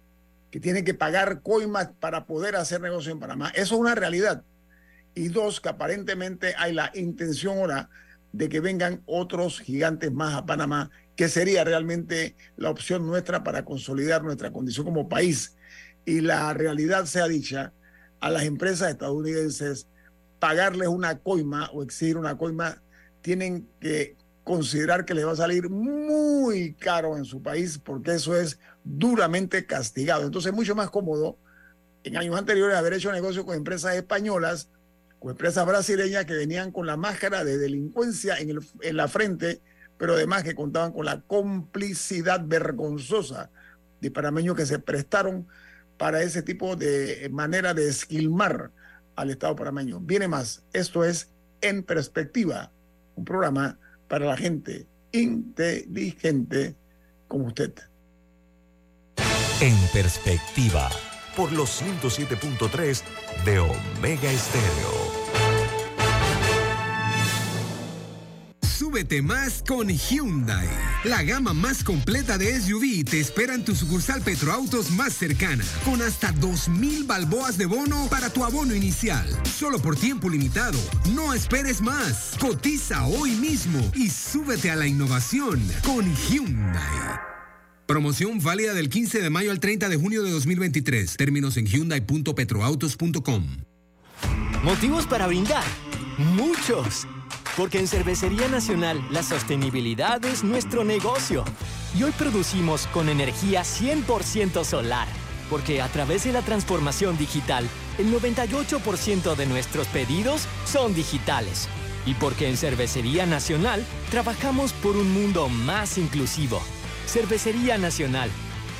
[0.49, 3.49] que tienen que pagar coimas para poder hacer negocio en Panamá.
[3.49, 4.43] Eso es una realidad.
[5.13, 7.87] Y dos, que aparentemente hay la intención ahora
[8.31, 13.65] de que vengan otros gigantes más a Panamá, que sería realmente la opción nuestra para
[13.65, 15.57] consolidar nuestra condición como país.
[16.05, 17.73] Y la realidad sea dicha,
[18.21, 19.89] a las empresas estadounidenses
[20.39, 22.81] pagarles una coima o exigir una coima,
[23.21, 28.37] tienen que considerar que les va a salir muy caro en su país porque eso
[28.37, 30.23] es duramente castigado.
[30.25, 31.37] Entonces es mucho más cómodo
[32.05, 34.69] en años anteriores haber hecho negocio con empresas españolas,
[35.19, 39.61] con empresas brasileñas que venían con la máscara de delincuencia en, el- en la frente,
[39.99, 43.51] pero además que contaban con la complicidad vergonzosa
[44.01, 45.45] de panameños que se prestaron
[45.97, 48.71] para ese tipo de manera de esquilmar
[49.17, 49.99] al Estado panameño.
[49.99, 51.29] Viene más, esto es
[51.61, 52.71] En Perspectiva,
[53.15, 56.75] un programa para la gente inteligente
[57.27, 57.73] como usted.
[59.59, 60.89] En perspectiva.
[61.35, 63.03] Por los 107.3
[63.43, 65.18] de Omega Estéreo.
[68.79, 70.69] Súbete más con Hyundai.
[71.03, 76.01] La gama más completa de SUV te espera en tu sucursal Petroautos más cercana, con
[76.01, 79.27] hasta 2.000 balboas de bono para tu abono inicial.
[79.43, 80.79] Solo por tiempo limitado.
[81.13, 82.37] No esperes más.
[82.39, 87.19] Cotiza hoy mismo y súbete a la innovación con Hyundai.
[87.85, 91.17] Promoción válida del 15 de mayo al 30 de junio de 2023.
[91.17, 93.45] Términos en hyundai.petroautos.com.
[94.63, 95.65] ¿Motivos para brindar?
[96.17, 97.05] Muchos.
[97.59, 101.43] Porque en Cervecería Nacional la sostenibilidad es nuestro negocio.
[101.93, 105.09] Y hoy producimos con energía 100% solar.
[105.49, 107.67] porque a través de la transformación digital,
[107.97, 111.67] el 98% de nuestros pedidos son digitales.
[112.05, 116.61] Y porque en Cervecería Nacional trabajamos por un mundo más inclusivo.
[117.07, 118.29] Cervecería Nacional.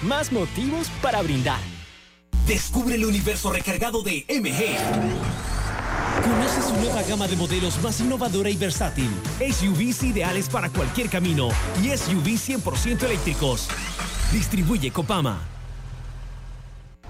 [0.04, 1.60] Más motivos para brindar.
[2.46, 5.59] Descubre el universo recargado de MG.
[6.24, 9.10] Conoce su nueva gama de modelos más innovadora y versátil.
[9.40, 11.50] SUVs ideales para cualquier camino
[11.82, 13.68] y SUVs 100% eléctricos.
[14.32, 15.59] Distribuye Copama.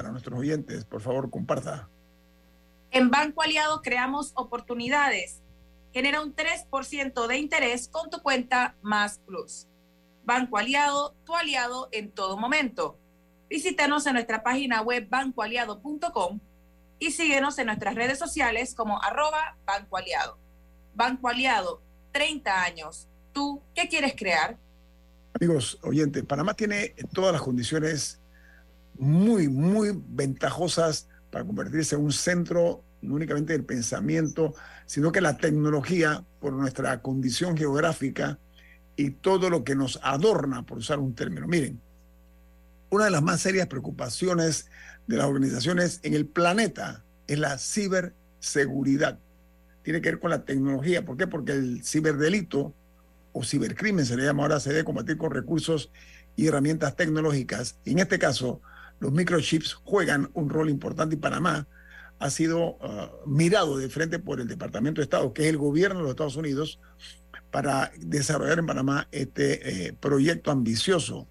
[0.00, 0.86] Para nuestros oyentes?
[0.86, 1.90] Por favor, comparta.
[2.90, 5.42] En Banco Aliado creamos oportunidades.
[5.92, 9.66] Genera un 3% de interés con tu cuenta Más Plus.
[10.24, 12.98] Banco Aliado, tu aliado en todo momento.
[13.50, 16.40] Visítanos en nuestra página web bancoaliado.com
[16.98, 20.38] y síguenos en nuestras redes sociales como arroba Banco Aliado.
[20.94, 21.82] Banco Aliado,
[22.12, 23.06] 30 años.
[23.34, 24.56] ¿Tú qué quieres crear?
[25.34, 28.19] Amigos oyentes, Panamá tiene todas las condiciones
[29.00, 35.38] muy, muy ventajosas para convertirse en un centro no únicamente del pensamiento, sino que la
[35.38, 38.38] tecnología, por nuestra condición geográfica
[38.94, 41.46] y todo lo que nos adorna, por usar un término.
[41.46, 41.80] Miren,
[42.90, 44.66] una de las más serias preocupaciones
[45.06, 49.18] de las organizaciones en el planeta es la ciberseguridad.
[49.82, 51.04] Tiene que ver con la tecnología.
[51.04, 51.26] ¿Por qué?
[51.26, 52.74] Porque el ciberdelito
[53.32, 55.90] o cibercrimen se le llama ahora, se debe combatir con recursos
[56.36, 57.78] y herramientas tecnológicas.
[57.84, 58.60] Y en este caso,
[59.00, 61.66] los microchips juegan un rol importante y Panamá
[62.18, 65.96] ha sido uh, mirado de frente por el Departamento de Estado, que es el gobierno
[65.96, 66.78] de los Estados Unidos,
[67.50, 71.26] para desarrollar en Panamá este eh, proyecto ambicioso.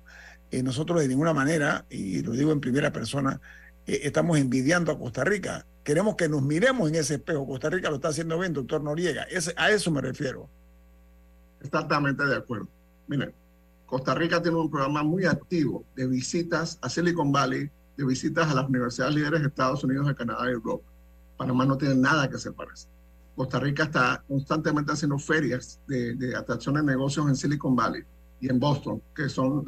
[0.51, 3.39] Eh, nosotros de ninguna manera, y lo digo en primera persona,
[3.86, 5.65] eh, estamos envidiando a Costa Rica.
[5.84, 7.47] Queremos que nos miremos en ese espejo.
[7.47, 9.23] Costa Rica lo está haciendo bien, doctor Noriega.
[9.23, 10.49] Ese, a eso me refiero.
[11.62, 12.67] Exactamente de acuerdo.
[13.08, 13.34] Miren,
[13.89, 18.54] Costa Rica tiene un programa muy activo de visitas a Silicon Valley, de visitas a
[18.54, 20.86] las universidades líderes de Estados Unidos, de Canadá y Europa.
[21.38, 22.88] Panamá no tiene nada que se parece.
[23.36, 28.04] Costa Rica está constantemente haciendo ferias de, de atracción de negocios en Silicon Valley
[28.39, 29.65] y en Boston, que son,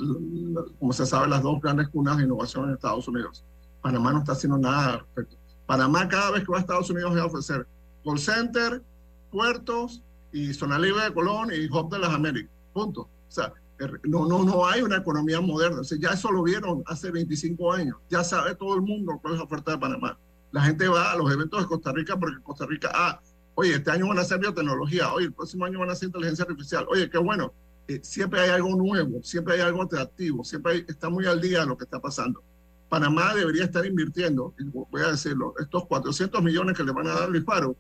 [0.80, 3.44] como se sabe, las dos grandes cunas de innovación en Estados Unidos.
[3.82, 5.38] Panamá no está haciendo nada al respecto.
[5.66, 7.66] Panamá cada vez que va a Estados Unidos va a ofrecer
[8.06, 8.84] call center,
[9.32, 12.52] puertos y zona libre de Colón y Hub de las Américas.
[12.72, 13.02] Punto.
[13.02, 13.54] O sea,
[14.04, 15.82] no, no, no hay una economía moderna.
[15.82, 17.98] O ya eso lo vieron hace 25 años.
[18.10, 20.18] Ya sabe todo el mundo cuál es la oferta de Panamá.
[20.52, 23.22] La gente va a los eventos de Costa Rica porque Costa Rica, ah,
[23.56, 26.44] oye, este año van a hacer biotecnología, oye, el próximo año van a hacer inteligencia
[26.44, 27.54] artificial, oye, qué bueno.
[27.88, 31.62] Eh, siempre hay algo nuevo, siempre hay algo atractivo, siempre hay, está muy al día
[31.62, 32.44] de lo que está pasando.
[32.90, 34.54] Panamá debería estar invirtiendo,
[34.92, 37.76] voy a decirlo, estos 400 millones que le van a dar al disparo,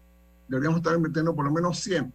[0.47, 2.13] deberíamos estar invirtiendo por lo menos 100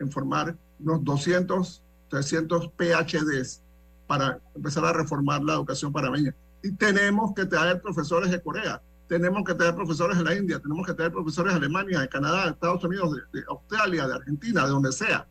[0.00, 3.62] en formar unos 200 300 PhDs
[4.06, 6.34] para empezar a reformar la educación panameña.
[6.62, 10.86] Y tenemos que traer profesores de Corea, tenemos que traer profesores de la India, tenemos
[10.86, 14.70] que traer profesores de Alemania, de Canadá, de Estados Unidos, de, Australia, de Argentina, de
[14.70, 15.26] donde sea,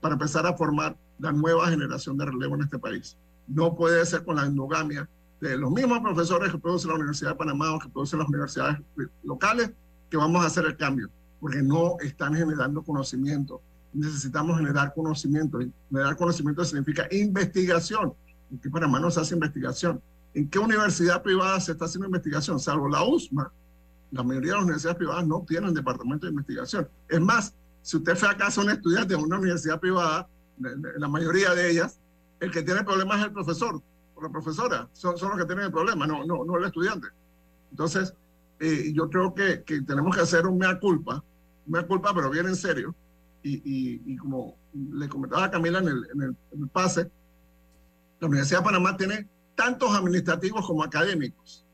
[0.00, 3.16] para empezar a formar la nueva generación de relevo en este país.
[3.46, 5.08] No puede ser con la endogamia
[5.40, 8.78] de los mismos profesores que producen la Universidad de Panamá o que producen las universidades
[9.22, 9.72] locales
[10.10, 11.08] que vamos a hacer el cambio,
[11.40, 13.62] porque no están generando conocimiento,
[13.92, 15.58] necesitamos generar conocimiento.
[15.90, 18.12] Generar conocimiento significa investigación.
[18.50, 20.00] ¿En qué Panamá no se hace investigación?
[20.34, 22.58] ¿En qué universidad privada se está haciendo investigación?
[22.58, 23.50] Salvo la USMA,
[24.12, 26.88] la mayoría de las universidades privadas no tienen departamento de investigación.
[27.08, 30.28] Es más, si usted fue a casa a un estudiante de una universidad privada,
[30.58, 31.98] la mayoría de ellas,
[32.40, 33.80] el que tiene problemas es el profesor
[34.14, 34.88] o la profesora.
[34.92, 37.08] Son, son los que tienen el problema, no, no, no el estudiante.
[37.70, 38.14] Entonces,
[38.58, 41.22] eh, yo creo que, que tenemos que hacer un mea culpa
[41.70, 42.94] me culpa, pero bien en serio.
[43.42, 47.10] Y, y, y como le comentaba a Camila en el, en, el, en el pase,
[48.20, 51.64] la Universidad de Panamá tiene tantos administrativos como académicos.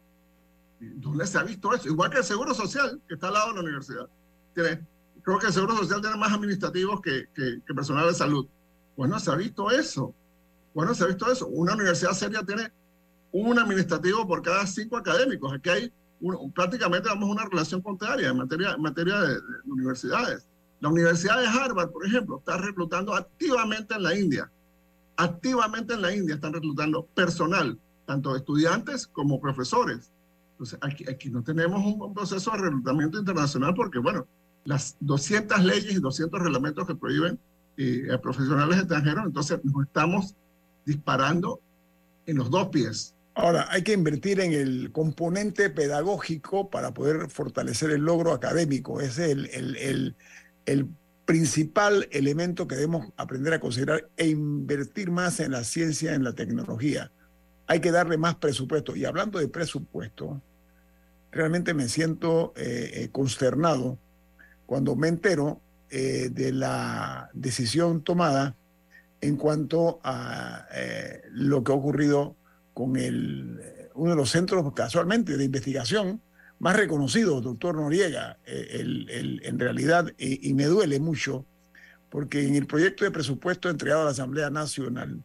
[0.79, 1.89] ¿Dónde se ha visto eso?
[1.89, 4.09] Igual que el Seguro Social, que está al lado de la universidad.
[4.55, 4.87] Tiene,
[5.23, 8.47] creo que el Seguro Social tiene más administrativos que, que, que personal de salud.
[8.97, 10.15] Bueno, se ha visto eso.
[10.75, 11.47] Bueno, se ha visto eso.
[11.49, 12.71] Una universidad seria tiene
[13.33, 15.53] un administrativo por cada cinco académicos.
[15.53, 15.93] Aquí hay
[16.55, 20.47] prácticamente vamos una relación contraria en materia, en materia de, de, universidades.
[20.81, 24.51] La Universidad de Harvard, por ejemplo, está reclutando activamente en la India.
[25.17, 30.11] Activamente en la India están reclutando personal, tanto estudiantes como profesores.
[30.53, 34.27] Entonces, aquí, aquí no tenemos un, proceso de reclutamiento internacional porque, bueno,
[34.65, 37.39] las 200 leyes y 200 reglamentos que prohíben
[37.77, 40.35] eh, a profesionales extranjeros, entonces nos estamos
[40.85, 41.61] disparando
[42.27, 43.15] en los dos pies.
[43.35, 49.01] Ahora, hay que invertir en el componente pedagógico para poder fortalecer el logro académico.
[49.03, 50.17] Ese es el, el, el,
[50.67, 50.89] el,
[51.27, 56.33] principal elemento que debemos aprender a considerar e invertir más en la ciencia, en la
[56.33, 57.11] tecnología.
[57.67, 58.97] Hay que darle más presupuesto.
[58.97, 60.41] Y hablando de presupuesto,
[61.33, 63.99] realmente me siento eh, eh, consternado
[64.65, 65.61] cuando me entero
[65.91, 68.55] eh, de la decisión tomada
[69.21, 70.67] en cuanto a
[71.33, 72.37] lo que ha ocurrido
[72.75, 73.61] con el,
[73.95, 76.21] uno de los centros casualmente de investigación
[76.59, 81.45] más reconocidos, doctor Noriega, eh, el, el, en realidad, y, me duele mucho,
[82.11, 85.23] porque en el proyecto de presupuesto entregado a la Asamblea Nacional,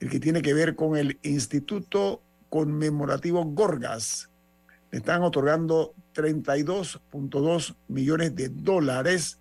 [0.00, 4.30] el que tiene que ver con el Instituto Conmemorativo Gorgas,
[4.90, 9.38] le están otorgando 32.2 millones de dólares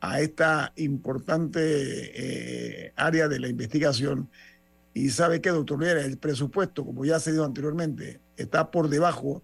[0.00, 4.28] a esta importante eh, área de la investigación.
[4.92, 9.42] Y sabe que, doctor Rivera, el presupuesto, como ya se dijo anteriormente, está por debajo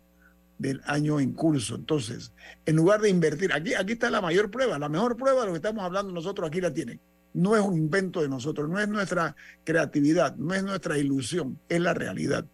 [0.62, 1.74] del año en curso.
[1.74, 2.32] Entonces,
[2.64, 5.52] en lugar de invertir, aquí, aquí está la mayor prueba, la mejor prueba de lo
[5.52, 7.00] que estamos hablando nosotros, aquí la tienen.
[7.34, 9.34] No es un invento de nosotros, no es nuestra
[9.64, 12.46] creatividad, no es nuestra ilusión, es la realidad.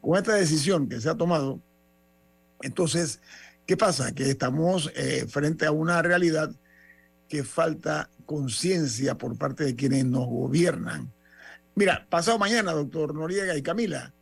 [0.00, 1.60] Con esta decisión que se ha tomado,
[2.60, 3.20] entonces,
[3.66, 4.12] ¿qué pasa?
[4.12, 6.54] Que estamos eh, frente a una realidad
[7.28, 11.10] que falta conciencia por parte de quienes nos gobiernan.
[11.74, 14.12] Mira, pasado mañana, doctor Noriega y Camila,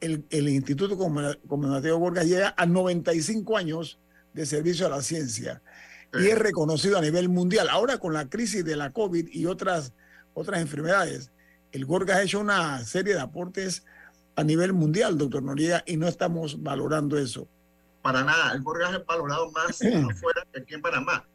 [0.00, 3.98] el, el Instituto Conmemorativo Gorgas llega a 95 años
[4.32, 5.62] de servicio a la ciencia
[6.12, 7.68] y es reconocido a nivel mundial.
[7.68, 9.92] Ahora con la crisis de la COVID y otras,
[10.34, 11.30] otras enfermedades,
[11.72, 13.84] el Gorgas ha hecho una serie de aportes
[14.36, 17.48] a nivel mundial, doctor Noriega, y no estamos valorando eso.
[18.02, 19.80] Para nada, el Gorgas es valorado más
[20.10, 21.26] afuera que aquí en Panamá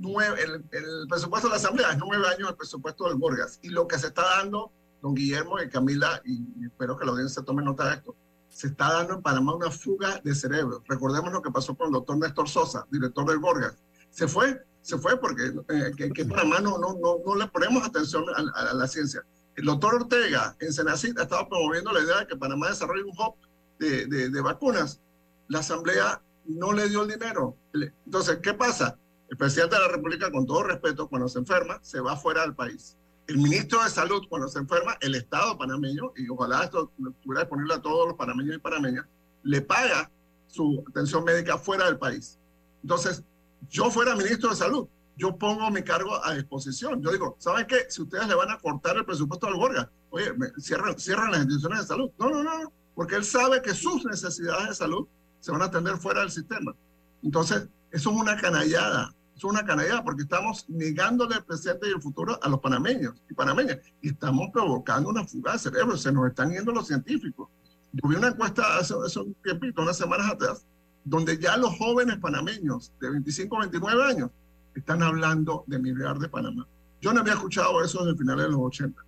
[0.00, 3.60] nueve, el, el, presupuesto de la Asamblea es nueve años el presupuesto del Borgas.
[3.62, 4.72] Y lo que se está dando,
[5.02, 8.16] don Guillermo y Camila, y, espero que la audiencia tome nota de esto,
[8.48, 10.82] se está dando en Panamá una fuga de cerebro.
[10.88, 13.76] Recordemos lo que pasó con el doctor Néstor Sosa, director del Borgas.
[14.10, 18.24] Se fue, se fue porque eh, que, que, Panamá no, no, no, le ponemos atención
[18.34, 19.24] a, la ciencia.
[19.56, 23.34] El doctor Ortega en Senacid ha promoviendo la idea de que Panamá desarrolle un hub
[23.78, 25.00] de, de, de vacunas.
[25.48, 27.56] La Asamblea no le dio el dinero.
[28.04, 28.98] Entonces, ¿qué pasa?
[29.28, 32.54] El presidente de la República, con todo respeto, cuando se enferma, se va fuera del
[32.54, 32.96] país.
[33.30, 37.74] El ministro de Salud, cuando se enferma, el Estado panameño, y ojalá esto estuviera disponible
[37.74, 39.06] a todos los panameños y panameñas,
[39.44, 40.10] le paga
[40.48, 42.40] su atención médica fuera del país.
[42.82, 43.22] Entonces,
[43.70, 47.00] yo fuera ministro de Salud, yo pongo mi cargo a disposición.
[47.00, 47.86] Yo digo, ¿saben qué?
[47.88, 51.82] Si ustedes le van a cortar el presupuesto al Gorga, oye, cierran, cierran las instituciones
[51.82, 52.10] de salud.
[52.18, 55.06] No, no, no, porque él sabe que sus necesidades de salud
[55.38, 56.74] se van a atender fuera del sistema.
[57.22, 62.02] Entonces, eso es una canallada es una canallada porque estamos negándole el presente y el
[62.02, 66.28] futuro a los panameños y panameñas y estamos provocando una fuga de cerebro, se nos
[66.28, 67.48] están yendo los científicos.
[67.92, 70.66] Yo vi una encuesta hace, hace un tiempito, unas semanas atrás,
[71.04, 74.30] donde ya los jóvenes panameños de 25 a 29 años
[74.74, 76.66] están hablando de migrar de Panamá.
[77.00, 79.02] Yo no había escuchado eso desde finales de los 80.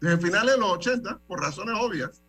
[0.00, 2.22] Desde finales de los 80, por razones obvias,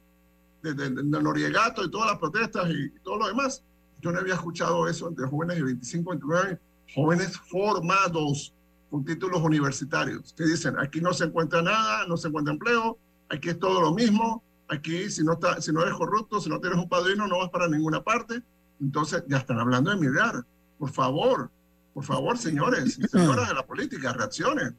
[0.63, 3.63] desde el Noriegato y todas las protestas y, y todo lo demás,
[4.01, 6.59] yo no había escuchado eso entre jóvenes de 25 a 29 años
[6.93, 8.53] jóvenes formados
[8.89, 12.97] con títulos universitarios, que dicen, aquí no se encuentra nada, no se encuentra empleo,
[13.29, 16.59] aquí es todo lo mismo, aquí si no, está, si no eres corrupto, si no
[16.59, 18.41] tienes un padrino, no vas para ninguna parte.
[18.79, 20.45] Entonces ya están hablando de migrar.
[20.77, 21.49] Por favor,
[21.93, 24.77] por favor, señores y señoras de la política, reaccionen.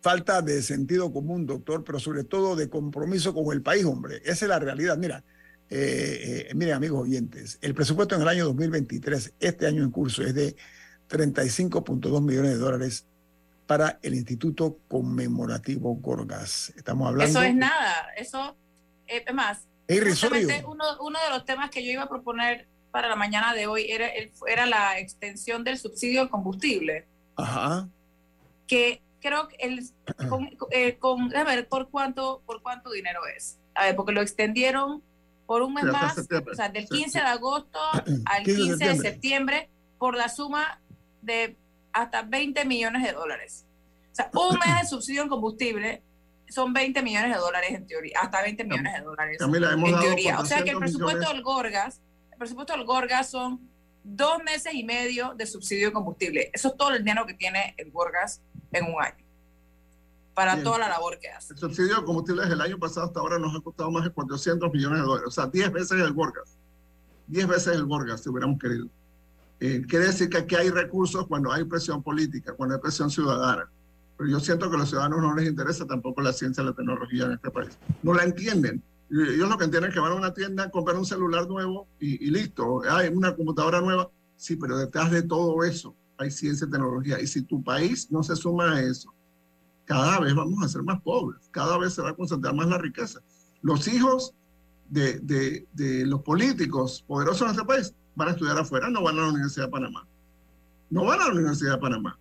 [0.00, 4.20] Falta de sentido común, doctor, pero sobre todo de compromiso con el país, hombre.
[4.24, 4.98] Esa es la realidad.
[4.98, 5.24] Mira,
[5.70, 10.22] eh, eh, miren amigos oyentes, el presupuesto en el año 2023, este año en curso,
[10.22, 10.54] es de
[11.12, 13.06] 35.2 millones de dólares
[13.66, 16.72] para el Instituto Conmemorativo Gorgas.
[16.76, 17.30] Estamos hablando.
[17.38, 18.56] Eso es nada, eso
[19.06, 19.66] eh, es más.
[19.88, 20.22] Es.
[20.66, 23.90] Uno, uno de los temas que yo iba a proponer para la mañana de hoy
[23.90, 27.06] era, el- era la extensión del subsidio de combustible,
[27.36, 27.88] Ajá.
[28.66, 29.86] que creo que el,
[30.28, 33.58] con, eh, con- déjame ver por cuánto, por cuánto dinero es.
[33.74, 35.02] A ver, porque lo extendieron
[35.46, 37.18] por un mes más, o sea, del Sí, 15 sí.
[37.18, 37.78] de agosto
[38.26, 39.10] al 15 de 15 de septiembre.
[39.10, 40.80] septiembre, por la suma
[41.22, 41.56] de
[41.92, 43.66] hasta 20 millones de dólares.
[44.12, 46.02] O sea, un mes de subsidio en combustible
[46.48, 50.00] son 20 millones de dólares en teoría, hasta 20 millones de dólares Camila, hemos en
[50.00, 50.38] teoría.
[50.38, 51.34] O sea que el 400 presupuesto millones.
[51.34, 52.00] del Gorgas,
[52.30, 53.70] el presupuesto del Gorgas son
[54.04, 56.50] dos meses y medio de subsidio de combustible.
[56.52, 58.42] Eso es todo el dinero que tiene el Gorgas
[58.72, 59.24] en un año
[60.34, 60.64] para Bien.
[60.64, 61.54] toda la labor que hace.
[61.54, 64.72] El subsidio de combustibles del año pasado hasta ahora nos ha costado más de 400
[64.72, 65.28] millones de dólares.
[65.28, 66.58] O sea, 10 veces el Gorgas.
[67.28, 68.88] 10 veces el Gorgas, si hubiéramos querido.
[69.64, 73.70] Eh, quiere decir que aquí hay recursos cuando hay presión política, cuando hay presión ciudadana.
[74.18, 76.72] Pero yo siento que a los ciudadanos no les interesa tampoco la ciencia y la
[76.72, 77.70] tecnología en este país.
[78.02, 78.82] No la entienden.
[79.08, 82.26] Ellos lo que entienden es que van a una tienda, comprar un celular nuevo y,
[82.26, 82.82] y listo.
[82.90, 84.10] Hay una computadora nueva.
[84.36, 87.20] Sí, pero detrás de todo eso hay ciencia y tecnología.
[87.20, 89.14] Y si tu país no se suma a eso,
[89.84, 92.78] cada vez vamos a ser más pobres, cada vez se va a concentrar más la
[92.78, 93.20] riqueza.
[93.62, 94.34] Los hijos
[94.88, 99.18] de, de- de los políticos poderosos en este país van a estudiar afuera, no van
[99.18, 100.06] a la Universidad de Panamá.
[100.90, 102.18] No van a la Universidad de Panamá.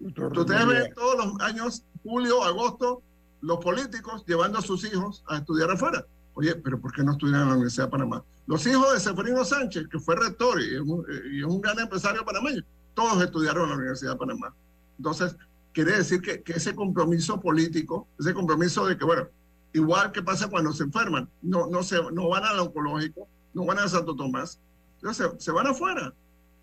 [0.00, 3.02] Ustedes ven todos los años, julio, agosto,
[3.40, 6.04] los políticos llevando a sus hijos a estudiar afuera.
[6.34, 8.24] Oye, pero ¿por qué no estudian en la Universidad de Panamá?
[8.46, 11.78] Los hijos de Seferino Sánchez, que fue rector y es un, y es un gran
[11.78, 12.62] empresario panameño,
[12.94, 14.54] todos estudiaron en la Universidad de Panamá.
[14.96, 15.36] Entonces,
[15.72, 19.28] quiere decir que, que ese compromiso político, ese compromiso de que, bueno,
[19.72, 23.78] igual que pasa cuando se enferman, no, no, se, no van al oncológico, no van
[23.78, 24.60] a Santo Tomás,
[25.00, 26.12] entonces se, van afuera,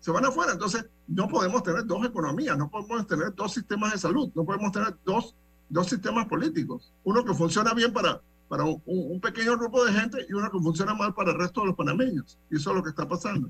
[0.00, 0.52] se van afuera.
[0.52, 4.72] Entonces, no podemos tener dos economías, no podemos tener dos sistemas de salud, no podemos
[4.72, 5.34] tener dos,
[5.68, 6.92] dos sistemas políticos.
[7.04, 10.58] Uno que funciona bien para, para un- un pequeño grupo de gente y uno que
[10.58, 12.38] funciona mal para el resto de los panameños.
[12.50, 13.48] Y eso es lo que está pasando.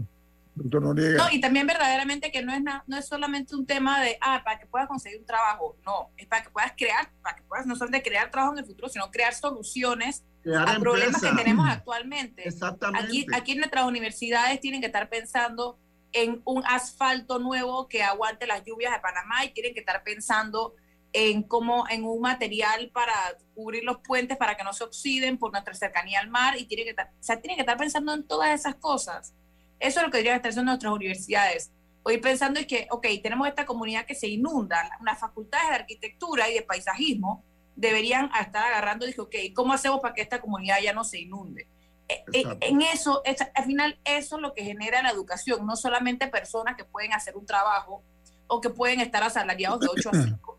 [0.57, 1.18] Doctor Noriega.
[1.18, 4.42] No, y también verdaderamente que no es, na- no es solamente un tema de, ah,
[4.44, 7.66] para que puedas conseguir un trabajo, no, es para que puedas crear, para que puedas
[7.66, 11.68] no solamente crear trabajo en el futuro, sino crear soluciones Crear a problemas que tenemos
[11.70, 12.48] actualmente.
[12.48, 13.07] Exactamente.
[13.07, 15.78] Aquí, aquí en nuestras universidades tienen que estar pensando
[16.12, 20.74] en un asfalto nuevo que aguante las lluvias de Panamá y tienen que estar pensando
[21.12, 23.12] en cómo en un material para
[23.54, 26.84] cubrir los puentes para que no se oxiden por nuestra cercanía al mar y tienen
[26.86, 29.34] que estar, o sea, tienen que estar pensando en todas esas cosas.
[29.79, 31.70] Eso es lo que deberían estar haciendo nuestras universidades.
[32.03, 36.49] Hoy pensando es que, ok, tenemos esta comunidad que se inunda, las facultades de arquitectura
[36.49, 40.77] y de paisajismo deberían estar agarrando y dije, ok, ¿cómo hacemos para que esta comunidad
[40.83, 41.66] ya no se inunde?
[42.09, 42.66] Eh, eh, Exacto.
[42.66, 46.77] En eso, es- al final, eso es lo que genera la educación, no solamente personas
[46.77, 48.03] que pueden hacer un trabajo
[48.47, 50.59] o que pueden estar asalariados de 8 a 5.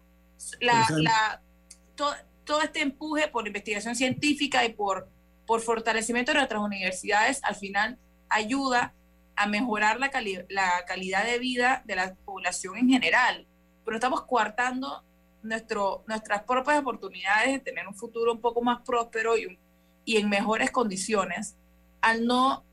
[0.59, 1.41] La, la-
[1.95, 2.13] to-
[2.43, 5.09] todo este empuje por investigación científica y por,
[5.45, 7.97] por fortalecimiento de nuestras universidades, al final
[8.30, 8.93] ayuda
[9.38, 13.47] a mejorar la, cali- la calidad de vida de la población en general.
[13.85, 15.05] Pero estamos coartando
[15.43, 19.59] nuestro, nuestras propias oportunidades de tener un futuro un poco más próspero y, un-
[20.03, 21.55] y en mejores condiciones
[22.01, 22.65] al no,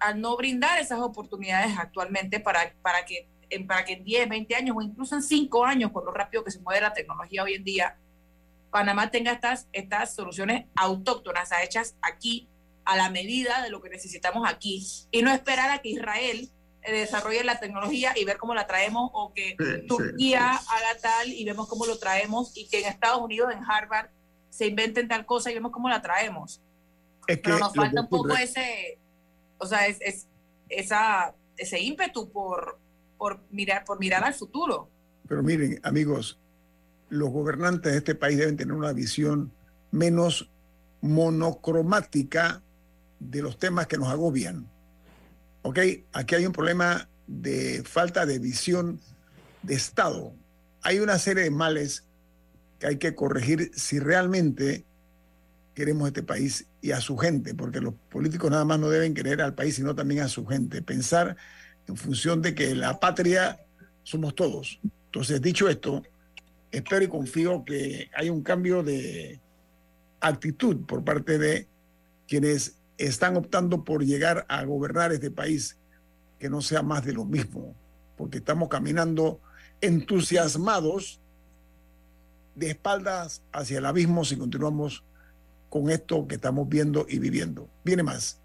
[0.00, 4.54] al no brindar esas oportunidades actualmente para, para, que, en, para que en 10, 20
[4.56, 7.54] años o incluso en 5 años, con lo rápido que se mueve la tecnología hoy
[7.54, 7.96] en día,
[8.70, 12.48] Panamá tenga estas, estas soluciones autóctonas, hechas aquí
[12.84, 16.50] a la medida de lo que necesitamos aquí y no esperar a que Israel
[16.82, 21.00] eh, desarrolle la tecnología y ver cómo la traemos o que Sí, Turquía sí, haga
[21.00, 24.10] tal y vemos cómo lo traemos y que en Estados Unidos, en Harvard,
[24.50, 26.60] se inventen tal cosa y vemos cómo la traemos.
[27.28, 28.98] Es que Pero nos falta un poco ese,
[29.58, 30.26] o sea, es, es-
[30.68, 32.78] esa, ese ímpetu por,
[33.16, 34.88] por, mirar, por mirar al futuro.
[35.28, 36.38] Pero miren, amigos,
[37.10, 39.52] los gobernantes de este país deben tener una visión
[39.92, 40.48] menos
[41.02, 42.62] monocromática
[43.30, 44.68] de los temas que nos agobian.
[45.62, 45.78] ¿Ok?
[46.12, 49.00] Aquí hay un problema de falta de visión
[49.62, 50.34] de Estado.
[50.82, 52.04] Hay una serie de males
[52.78, 54.84] que hay que corregir si realmente
[55.74, 59.40] queremos este país y a su gente, porque los políticos nada más no deben querer
[59.40, 60.82] al país, sino también a su gente.
[60.82, 61.36] Pensar
[61.86, 63.60] en función de que la patria
[64.02, 64.80] somos todos.
[65.06, 66.02] Entonces, dicho esto,
[66.70, 69.40] espero y confío que hay un cambio de
[70.20, 71.68] actitud por parte de
[72.26, 75.78] quienes están optando por llegar a gobernar este país,
[76.38, 77.74] que no sea más de lo mismo,
[78.16, 79.40] porque estamos caminando
[79.80, 81.20] entusiasmados
[82.54, 85.04] de espaldas hacia el abismo si continuamos
[85.70, 87.68] con esto que estamos viendo y viviendo.
[87.84, 88.40] Viene más.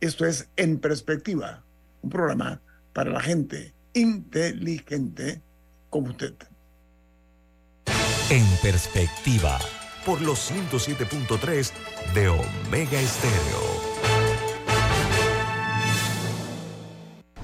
[0.00, 1.64] Esto es En Perspectiva,
[2.02, 2.62] un programa
[2.94, 5.42] para la gente inteligente
[5.90, 6.34] como usted.
[8.30, 9.58] En perspectiva,
[10.06, 11.72] por los 107.3
[12.14, 13.89] de Omega Estéreo.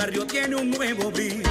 [0.00, 1.46] Barrio tiene un nuevo brillo,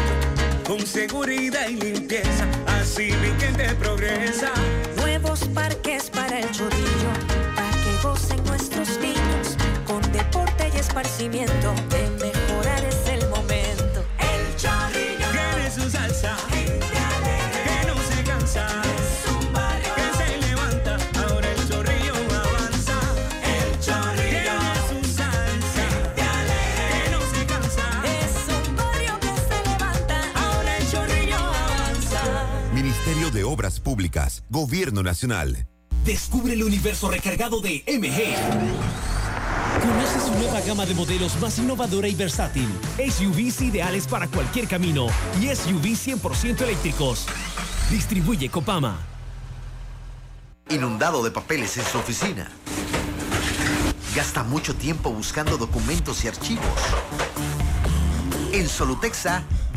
[0.65, 4.51] con seguridad y limpieza, así mi gente progresa.
[4.97, 7.11] Nuevos parques para el chorrillo,
[7.55, 12.88] para que gocen nuestros niños, con deporte y esparcimiento, de mejorar
[33.79, 35.67] Obras Públicas, Gobierno Nacional.
[36.05, 38.35] Descubre el universo recargado de MG.
[39.81, 42.67] Conoce su nueva gama de modelos más innovadora y versátil.
[42.97, 45.07] SUVs ideales para cualquier camino
[45.41, 47.25] y SUVs 100% eléctricos.
[47.89, 48.97] Distribuye Copama.
[50.69, 52.49] Inundado de papeles en su oficina.
[54.15, 56.65] Gasta mucho tiempo buscando documentos y archivos.
[58.51, 59.43] En Solutexa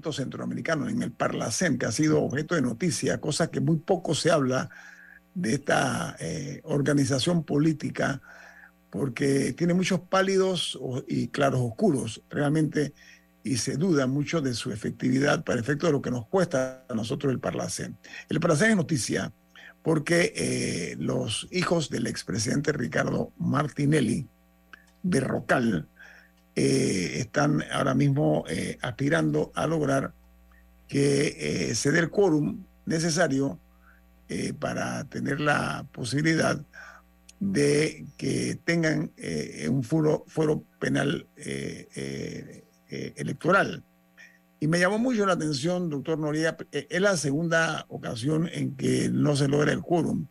[0.00, 4.14] Parlamento Centroamericano, en el Parlacen, que ha sido objeto de noticia, cosa que muy poco
[4.14, 4.70] se habla
[5.34, 8.22] de esta eh, organización política,
[8.88, 12.94] porque tiene muchos pálidos y claros oscuros, realmente,
[13.44, 16.94] y se duda mucho de su efectividad para efecto de lo que nos cuesta a
[16.94, 17.96] nosotros el Parlacen.
[18.28, 19.32] El Parlacen es noticia
[19.82, 24.26] porque eh, los hijos del expresidente Ricardo Martinelli,
[25.02, 25.88] Berrocal,
[26.60, 30.12] eh, están ahora mismo eh, aspirando a lograr
[30.88, 33.58] que eh, se dé el quórum necesario
[34.28, 36.60] eh, para tener la posibilidad
[37.38, 39.10] de que tengan
[39.70, 41.26] un foro, foro penal
[43.16, 43.82] electoral.
[44.60, 49.36] Y me llamó mucho la atención, doctor Noriega, es la segunda ocasión en que no
[49.36, 50.26] se logra el quórum,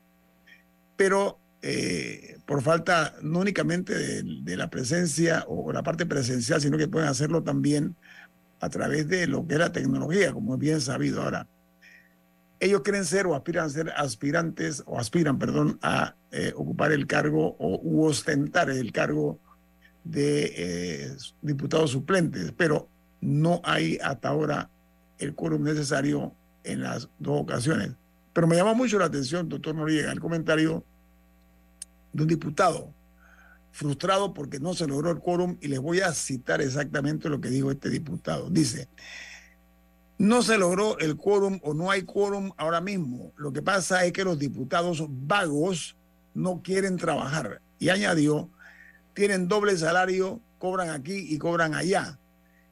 [0.95, 6.77] pero eh, por falta no únicamente de, de la presencia o la parte presencial, sino
[6.77, 7.95] que pueden hacerlo también
[8.59, 11.47] a través de lo que es la tecnología, como es bien sabido ahora.
[12.59, 17.07] Ellos quieren ser o aspiran a ser aspirantes o aspiran, perdón, a eh, ocupar el
[17.07, 19.39] cargo o u ostentar el cargo
[20.03, 22.89] de eh, diputados suplentes, pero
[23.21, 24.69] no hay hasta ahora
[25.19, 26.33] el quórum necesario
[26.63, 27.91] en las dos ocasiones.
[28.33, 30.83] Pero me llama mucho la atención, doctor Noriega, el comentario
[32.13, 32.93] de un diputado
[33.71, 37.49] frustrado porque no se logró el quórum y les voy a citar exactamente lo que
[37.49, 38.49] dijo este diputado.
[38.49, 38.89] Dice,
[40.17, 43.31] no se logró el quórum o no hay quórum ahora mismo.
[43.37, 45.95] Lo que pasa es que los diputados vagos
[46.33, 47.61] no quieren trabajar.
[47.79, 48.49] Y añadió,
[49.13, 52.19] tienen doble salario, cobran aquí y cobran allá.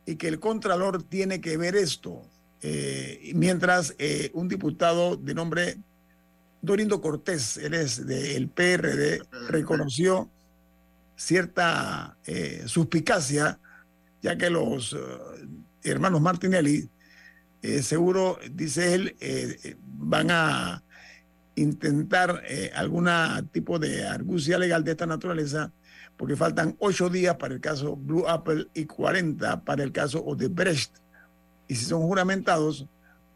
[0.05, 2.21] Y que el contralor tiene que ver esto.
[2.61, 5.77] Eh, mientras eh, un diputado de nombre
[6.67, 10.29] Dorindo Cortés, él es del PRD, reconoció
[11.15, 13.59] cierta eh, suspicacia,
[14.21, 14.97] ya que los eh,
[15.83, 16.87] hermanos Martinelli,
[17.63, 19.15] eh, seguro, dice él,
[19.97, 20.83] van a
[21.55, 22.43] intentar
[22.75, 23.09] algún
[23.51, 25.71] tipo de argucia legal de esta naturaleza,
[26.17, 30.91] porque faltan ocho días para el caso Blue Apple y 40 para el caso Odebrecht.
[31.67, 32.85] Y si son juramentados,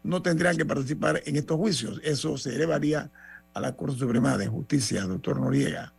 [0.04, 2.00] no tendrían que participar en estos juicios.
[2.04, 3.10] Eso se elevaría
[3.54, 5.92] a la Corte Suprema de Justicia, doctor Noriega.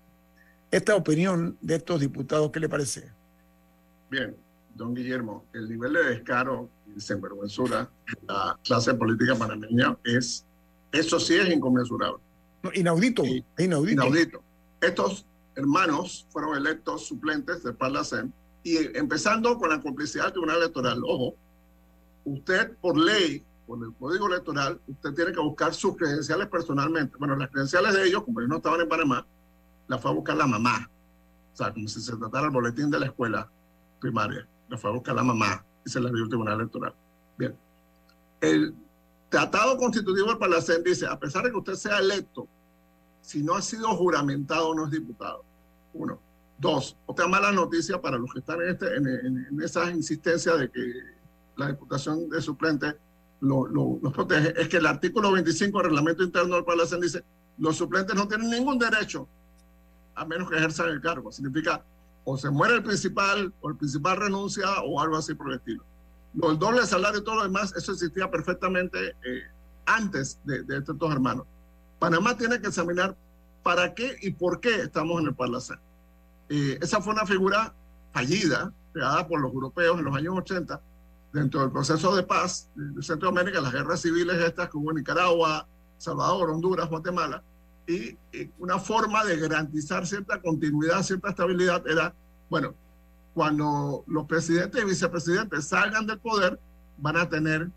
[0.72, 3.12] Esta opinión de estos diputados, ¿qué le parece?
[4.10, 4.36] Bien,
[4.76, 10.46] don Guillermo, el nivel de descaro y sinvergüenzura de la clase política panameña es,
[10.92, 12.18] eso sí es inconmensurable.
[12.74, 13.24] inaudito,
[13.58, 13.92] inaudito.
[13.92, 14.44] Inaudito.
[14.82, 15.26] Estos
[15.56, 18.34] hermanos fueron electos suplentes de Parlacén
[18.64, 21.02] y empezando con la complicidad del Tribunal Electoral.
[21.06, 21.36] Ojo,
[22.26, 27.18] usted por ley, por el Código Electoral, usted tiene que buscar sus credenciales personalmente.
[27.18, 29.26] Bueno, las credenciales de ellos, como ellos no estaban en Panamá,
[29.88, 30.90] las fue a buscar la mamá.
[31.54, 33.50] O sea, como si se tratara el boletín de la escuela
[34.00, 34.48] primaria.
[34.70, 36.94] La fue a buscar la mamá y se la dio el Tribunal Electoral.
[37.38, 37.56] Bien.
[38.42, 38.76] El
[39.30, 42.48] Tratado Constitutivo del Palacén dice, a pesar de que usted sea electo,
[43.22, 45.44] si no ha sido juramentado no es diputado.
[45.94, 46.20] Uno.
[46.60, 50.70] Dos, otra mala noticia para los que están en, este, en, en, esa insistencia de
[50.70, 50.82] que
[51.56, 52.96] la diputación de suplentes
[53.44, 57.24] lo, lo, los protege, es que el artículo 25 del reglamento interno del Palacén dice,
[57.58, 59.28] los suplentes no tienen ningún derecho
[60.16, 61.32] a menos que ejerzan el cargo.
[61.32, 61.84] Significa
[62.24, 65.84] o se muere el principal o el principal renuncia o algo así por el estilo.
[66.36, 69.44] Lo, el doble salario y todo lo demás, eso existía perfectamente eh,
[69.86, 71.46] antes de, de, estos dos hermanos.
[72.00, 73.16] Panamá tiene que examinar
[73.62, 75.80] para qué y por qué estamos en el Parlacén.
[76.48, 77.74] Eh, esa fue una figura
[78.14, 80.80] fallida, creada por los europeos en los años 80,
[81.34, 85.68] dentro del proceso de paz de Centroamérica, las guerras civiles estas en Nicaragua,
[85.98, 87.44] Salvador, Honduras, Guatemala,
[87.88, 88.18] y,
[88.60, 92.14] una forma de garantizar cierta continuidad, cierta estabilidad era,
[92.50, 92.76] bueno,
[93.34, 96.60] cuando los presidentes y vicepresidentes salgan del poder,
[96.98, 97.70] van a tener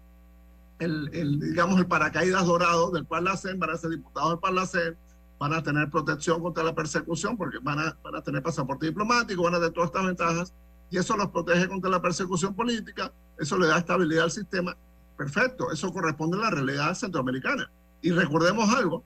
[0.78, 4.96] el, el digamos, el paracaídas dorado del Parlacén, van a ser diputados del Parlacén,
[5.38, 9.42] van a tener protección contra la persecución porque van a, van a tener pasaporte diplomático,
[9.42, 10.54] van a tener todas estas ventajas
[10.90, 14.76] y eso los protege contra la persecución política, eso le da estabilidad al sistema.
[15.16, 17.70] Perfecto, eso corresponde a la realidad centroamericana.
[18.02, 19.02] Y recordemos algo,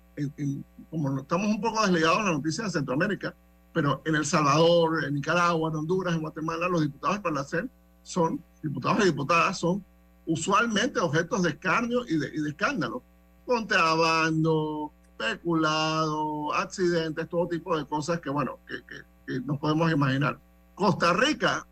[0.90, 3.34] como estamos un poco desligados de la noticia de Centroamérica,
[3.72, 7.70] pero en El Salvador, en Nicaragua, en Honduras, en Guatemala, los diputados de Parlacén
[8.02, 9.84] son, diputados y diputadas, son
[10.26, 13.02] usualmente objetos de escarnio y de, y de escándalo.
[13.46, 20.38] Contrabando, peculado, accidentes, todo tipo de cosas que, bueno, que, que nos podemos imaginar.
[20.80, 21.66] Costa Rica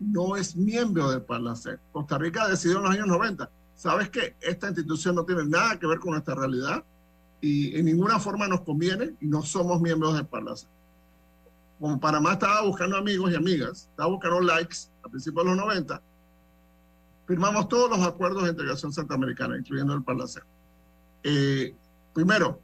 [0.00, 1.78] no es miembro del Parlacén.
[1.92, 5.86] Costa Rica decidió en los años 90 sabes que esta institución no tiene nada que
[5.86, 6.82] ver con nuestra realidad
[7.42, 10.70] y en ninguna forma nos conviene y no somos miembros del Parlacén.
[11.78, 16.00] Como Panamá estaba buscando amigos y amigas, estaba buscando likes a principios de los 90,
[17.26, 20.44] firmamos todos los acuerdos de integración centroamericana, incluyendo el Parlacén.
[21.22, 21.74] Eh,
[22.14, 22.62] primero,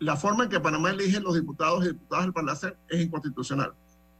[0.00, 3.72] la forma en que Panamá elige los diputados y diputadas del Parlacén es inconstitucional.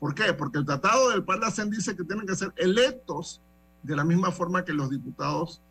[0.04, 0.34] ¿Por qué?
[0.34, 3.40] Porque el tratado del Parlacén dice que tienen que ser electos
[3.82, 5.62] de la misma forma que los diputados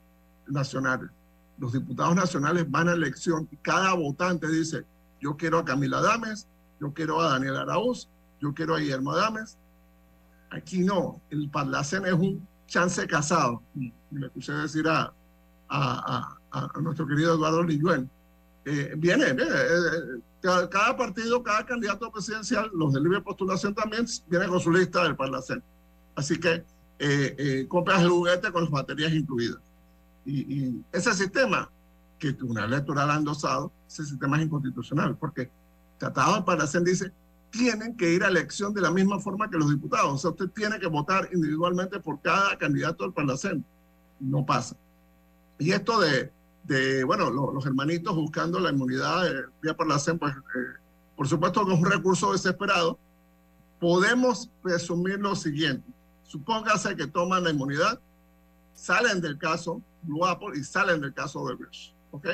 [0.48, 1.12] nacionales.
[1.60, 4.88] Los diputados nacionales van a elección y cada votante dice,
[5.22, 6.48] yo quiero a Camila Dames,
[6.82, 8.10] yo quiero a Daniel Araúz,
[8.42, 9.60] yo quiero a Guillermo Dames.
[10.50, 13.62] Aquí no, el Parlacén es un chance casado.
[13.76, 15.14] Le escuché decir a,
[15.70, 18.10] a, a, a nuestro querido Eduardo Lilluen.
[18.66, 24.06] Eh, viene, eh, eh, cada, cada, partido, cada candidato presidencial, los de libre postulación también,
[24.28, 25.62] viene con su lista del Parlacén.
[26.16, 26.64] Así que
[27.00, 29.60] eh, eh, compras el juguete con las baterías incluidas.
[30.26, 31.70] Y, y, ese sistema
[32.18, 35.50] que el Tribunal Electoral ha endosado, ese sistema es inconstitucional, porque
[35.98, 37.12] Tratado de Parlacén dice
[37.50, 40.14] tienen que ir a elección de la misma forma que los diputados.
[40.14, 43.64] O sea, usted tiene que votar individualmente por cada candidato del Parlacén.
[44.20, 44.76] No pasa.
[45.60, 46.32] Y esto de,
[46.64, 50.80] de bueno, los, los, hermanitos buscando la inmunidad de, vía Parlacén, pues, eh,
[51.16, 52.98] por supuesto que es un recurso desesperado.
[53.80, 55.86] Podemos presumir lo siguiente.
[56.24, 58.00] Supóngase que toman la inmunidad,
[58.74, 61.94] salen del caso, Blue Apple y salen del caso de Bridge.
[62.12, 62.28] ¿Ok?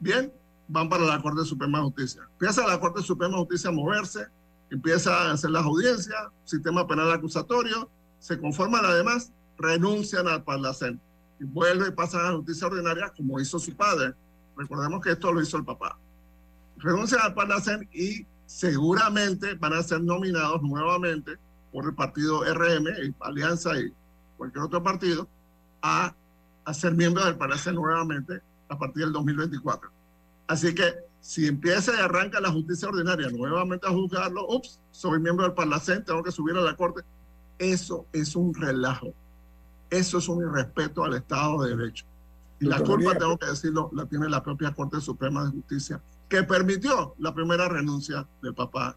[0.00, 0.32] Bien,
[0.66, 2.22] van para la Corte Suprema de Justicia.
[2.32, 4.26] Empieza la Corte Suprema de Justicia a moverse,
[4.70, 11.00] empieza a hacer las audiencias, sistema penal acusatorio, se conforman además, renuncian al Parlacén
[11.40, 14.14] y vuelve y pasan a la justicia ordinaria como hizo su padre.
[14.56, 15.98] Recordemos que esto lo hizo el papá.
[16.78, 21.36] Renuncian al Parlacén y seguramente van a ser nominados nuevamente
[21.72, 23.92] por el partido RM, Alianza y
[24.36, 25.28] cualquier otro partido,
[25.82, 26.14] a
[26.68, 29.90] a ser miembro del Parlacén nuevamente a partir del 2024.
[30.48, 35.46] Así que si empieza y arranca la justicia ordinaria nuevamente a juzgarlo, ups, soy miembro
[35.46, 37.00] del Parlacén, tengo que subir a la Corte.
[37.58, 39.14] Eso es un relajo.
[39.90, 42.04] Eso es un irrespeto al Estado de Derecho.
[42.60, 46.42] Y la culpa, tengo que decirlo, la tiene la propia Corte Suprema de Justicia que
[46.42, 48.96] permitió la primera renuncia del papá,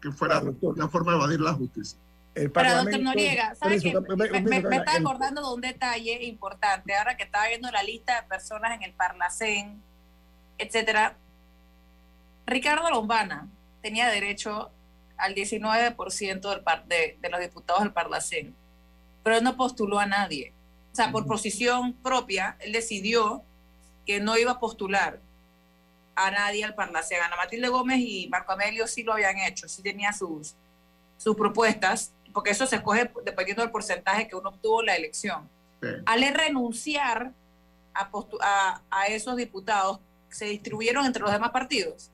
[0.00, 1.98] que fuera una forma de evadir la justicia.
[2.34, 3.94] Pero, doctor Noriega, ¿sabe qué?
[4.42, 6.96] Me, está acordando de un detalle importante.
[6.96, 9.82] Ahora que estaba viendo la lista de personas en el Parlacén,
[10.56, 11.16] etcétera,
[12.46, 13.48] Ricardo Lombana
[13.82, 14.70] tenía derecho
[15.18, 18.54] al 19% del de, de los diputados del Parlacén,
[19.22, 20.52] pero él no postuló a nadie.
[20.92, 23.42] O sea, por posición propia, él decidió
[24.06, 25.20] que no iba a postular
[26.14, 27.22] a nadie al Parlacén.
[27.22, 30.54] Ana Matilde Gómez y Marco Amelio sí lo habían hecho, sí tenía sus,
[31.16, 35.48] sus propuestas, porque eso se escoge dependiendo del porcentaje que uno obtuvo en la elección.
[36.06, 37.32] Al renunciar
[37.92, 38.10] a,
[38.40, 39.98] a, a, esos diputados,
[40.28, 42.10] se distribuyeron entre los demás partidos.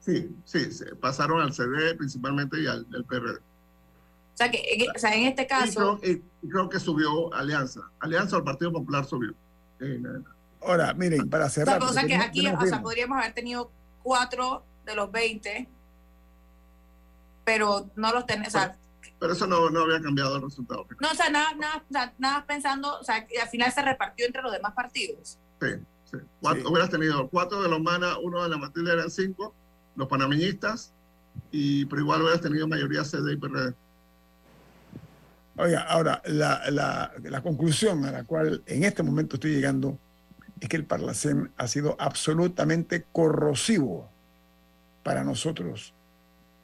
[0.00, 3.40] Sí, sí, se pasaron al CD principalmente y al, PRD.
[4.34, 6.00] O sea, que, o sea, en este caso...
[6.02, 7.82] Y creo, que subió Alianza.
[8.00, 9.32] Alianza al Partido Popular subió.
[10.60, 11.80] Ahora, miren, para cerrar...
[11.80, 13.70] O sea, que aquí o sea, podríamos haber tenido
[14.02, 15.68] cuatro de los 20,
[17.44, 18.52] pero no los tenemos...
[19.20, 20.84] pero eso no, no, había cambiado el resultado.
[21.00, 24.42] No, o sea, nada, nada, nada pensando, o sea, que al final se repartió entre
[24.42, 25.38] los demás partidos.
[25.60, 25.68] Sí,
[26.10, 26.16] sí.
[26.40, 29.54] Hubieras tenido cuatro de los MANA, uno de la Matilde eran cinco,
[29.94, 30.92] los panameñistas,
[31.52, 33.74] y pero igual hubieras tenido mayoría CD y PRD.
[35.56, 39.98] Oiga, ahora, la, la, conclusión a la cual en este momento estoy llegando
[40.60, 44.10] es que el Parlacén ha sido absolutamente corrosivo
[45.04, 45.94] para nosotros.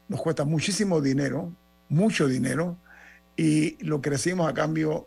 [0.08, 1.52] Nos cuesta muchísimo dinero,
[1.88, 2.76] mucho dinero,
[3.36, 5.06] y lo que recibimos a cambio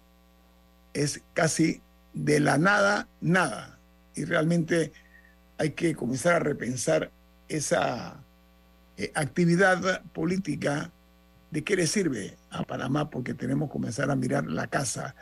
[0.93, 1.81] es casi
[2.13, 3.79] de la nada, nada.
[4.15, 4.93] Y realmente
[5.57, 7.11] hay que comenzar a repensar
[7.49, 8.23] esa
[8.97, 10.91] eh, actividad política,
[11.53, 13.11] ¿de qué le sirve a Panamá?
[13.11, 15.15] Porque tenemos que comenzar a mirar la casa.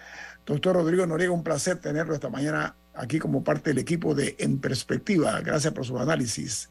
[0.46, 4.60] Doctor Rodrigo Noriega, un placer tenerlo esta mañana aquí como parte del equipo de En
[4.60, 5.42] Perspectiva.
[5.42, 6.70] Gracias por su análisis.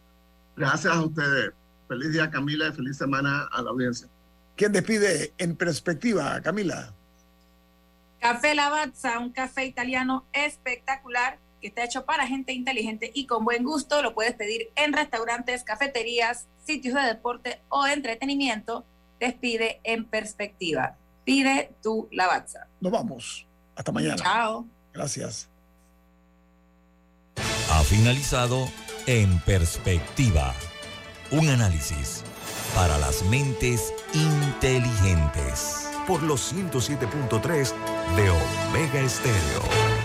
[0.57, 1.53] Gracias a ustedes.
[1.89, 4.09] Feliz día, Camila, y feliz semana a la audiencia.
[4.57, 6.95] ¿Quién despide En Perspectiva, Camila?
[8.19, 13.63] Café Lavazza, un café italiano espectacular que está hecho para gente inteligente y con buen
[13.63, 14.01] gusto.
[14.01, 18.87] Lo puedes pedir en restaurantes, cafeterías, sitios de deporte o entretenimiento.
[19.21, 20.97] Despide en perspectiva.
[21.25, 22.67] Pide tu Lavazza.
[22.81, 23.47] Nos vamos.
[23.77, 24.17] Hasta mañana.
[24.17, 24.67] Chao.
[24.93, 25.49] Gracias.
[27.71, 28.69] Ha finalizado
[29.07, 30.55] En Perspectiva.
[31.31, 32.25] Un análisis
[32.75, 35.89] para las mentes inteligentes.
[36.07, 37.73] Por los 107.3
[38.17, 40.00] de Omega Estéreo.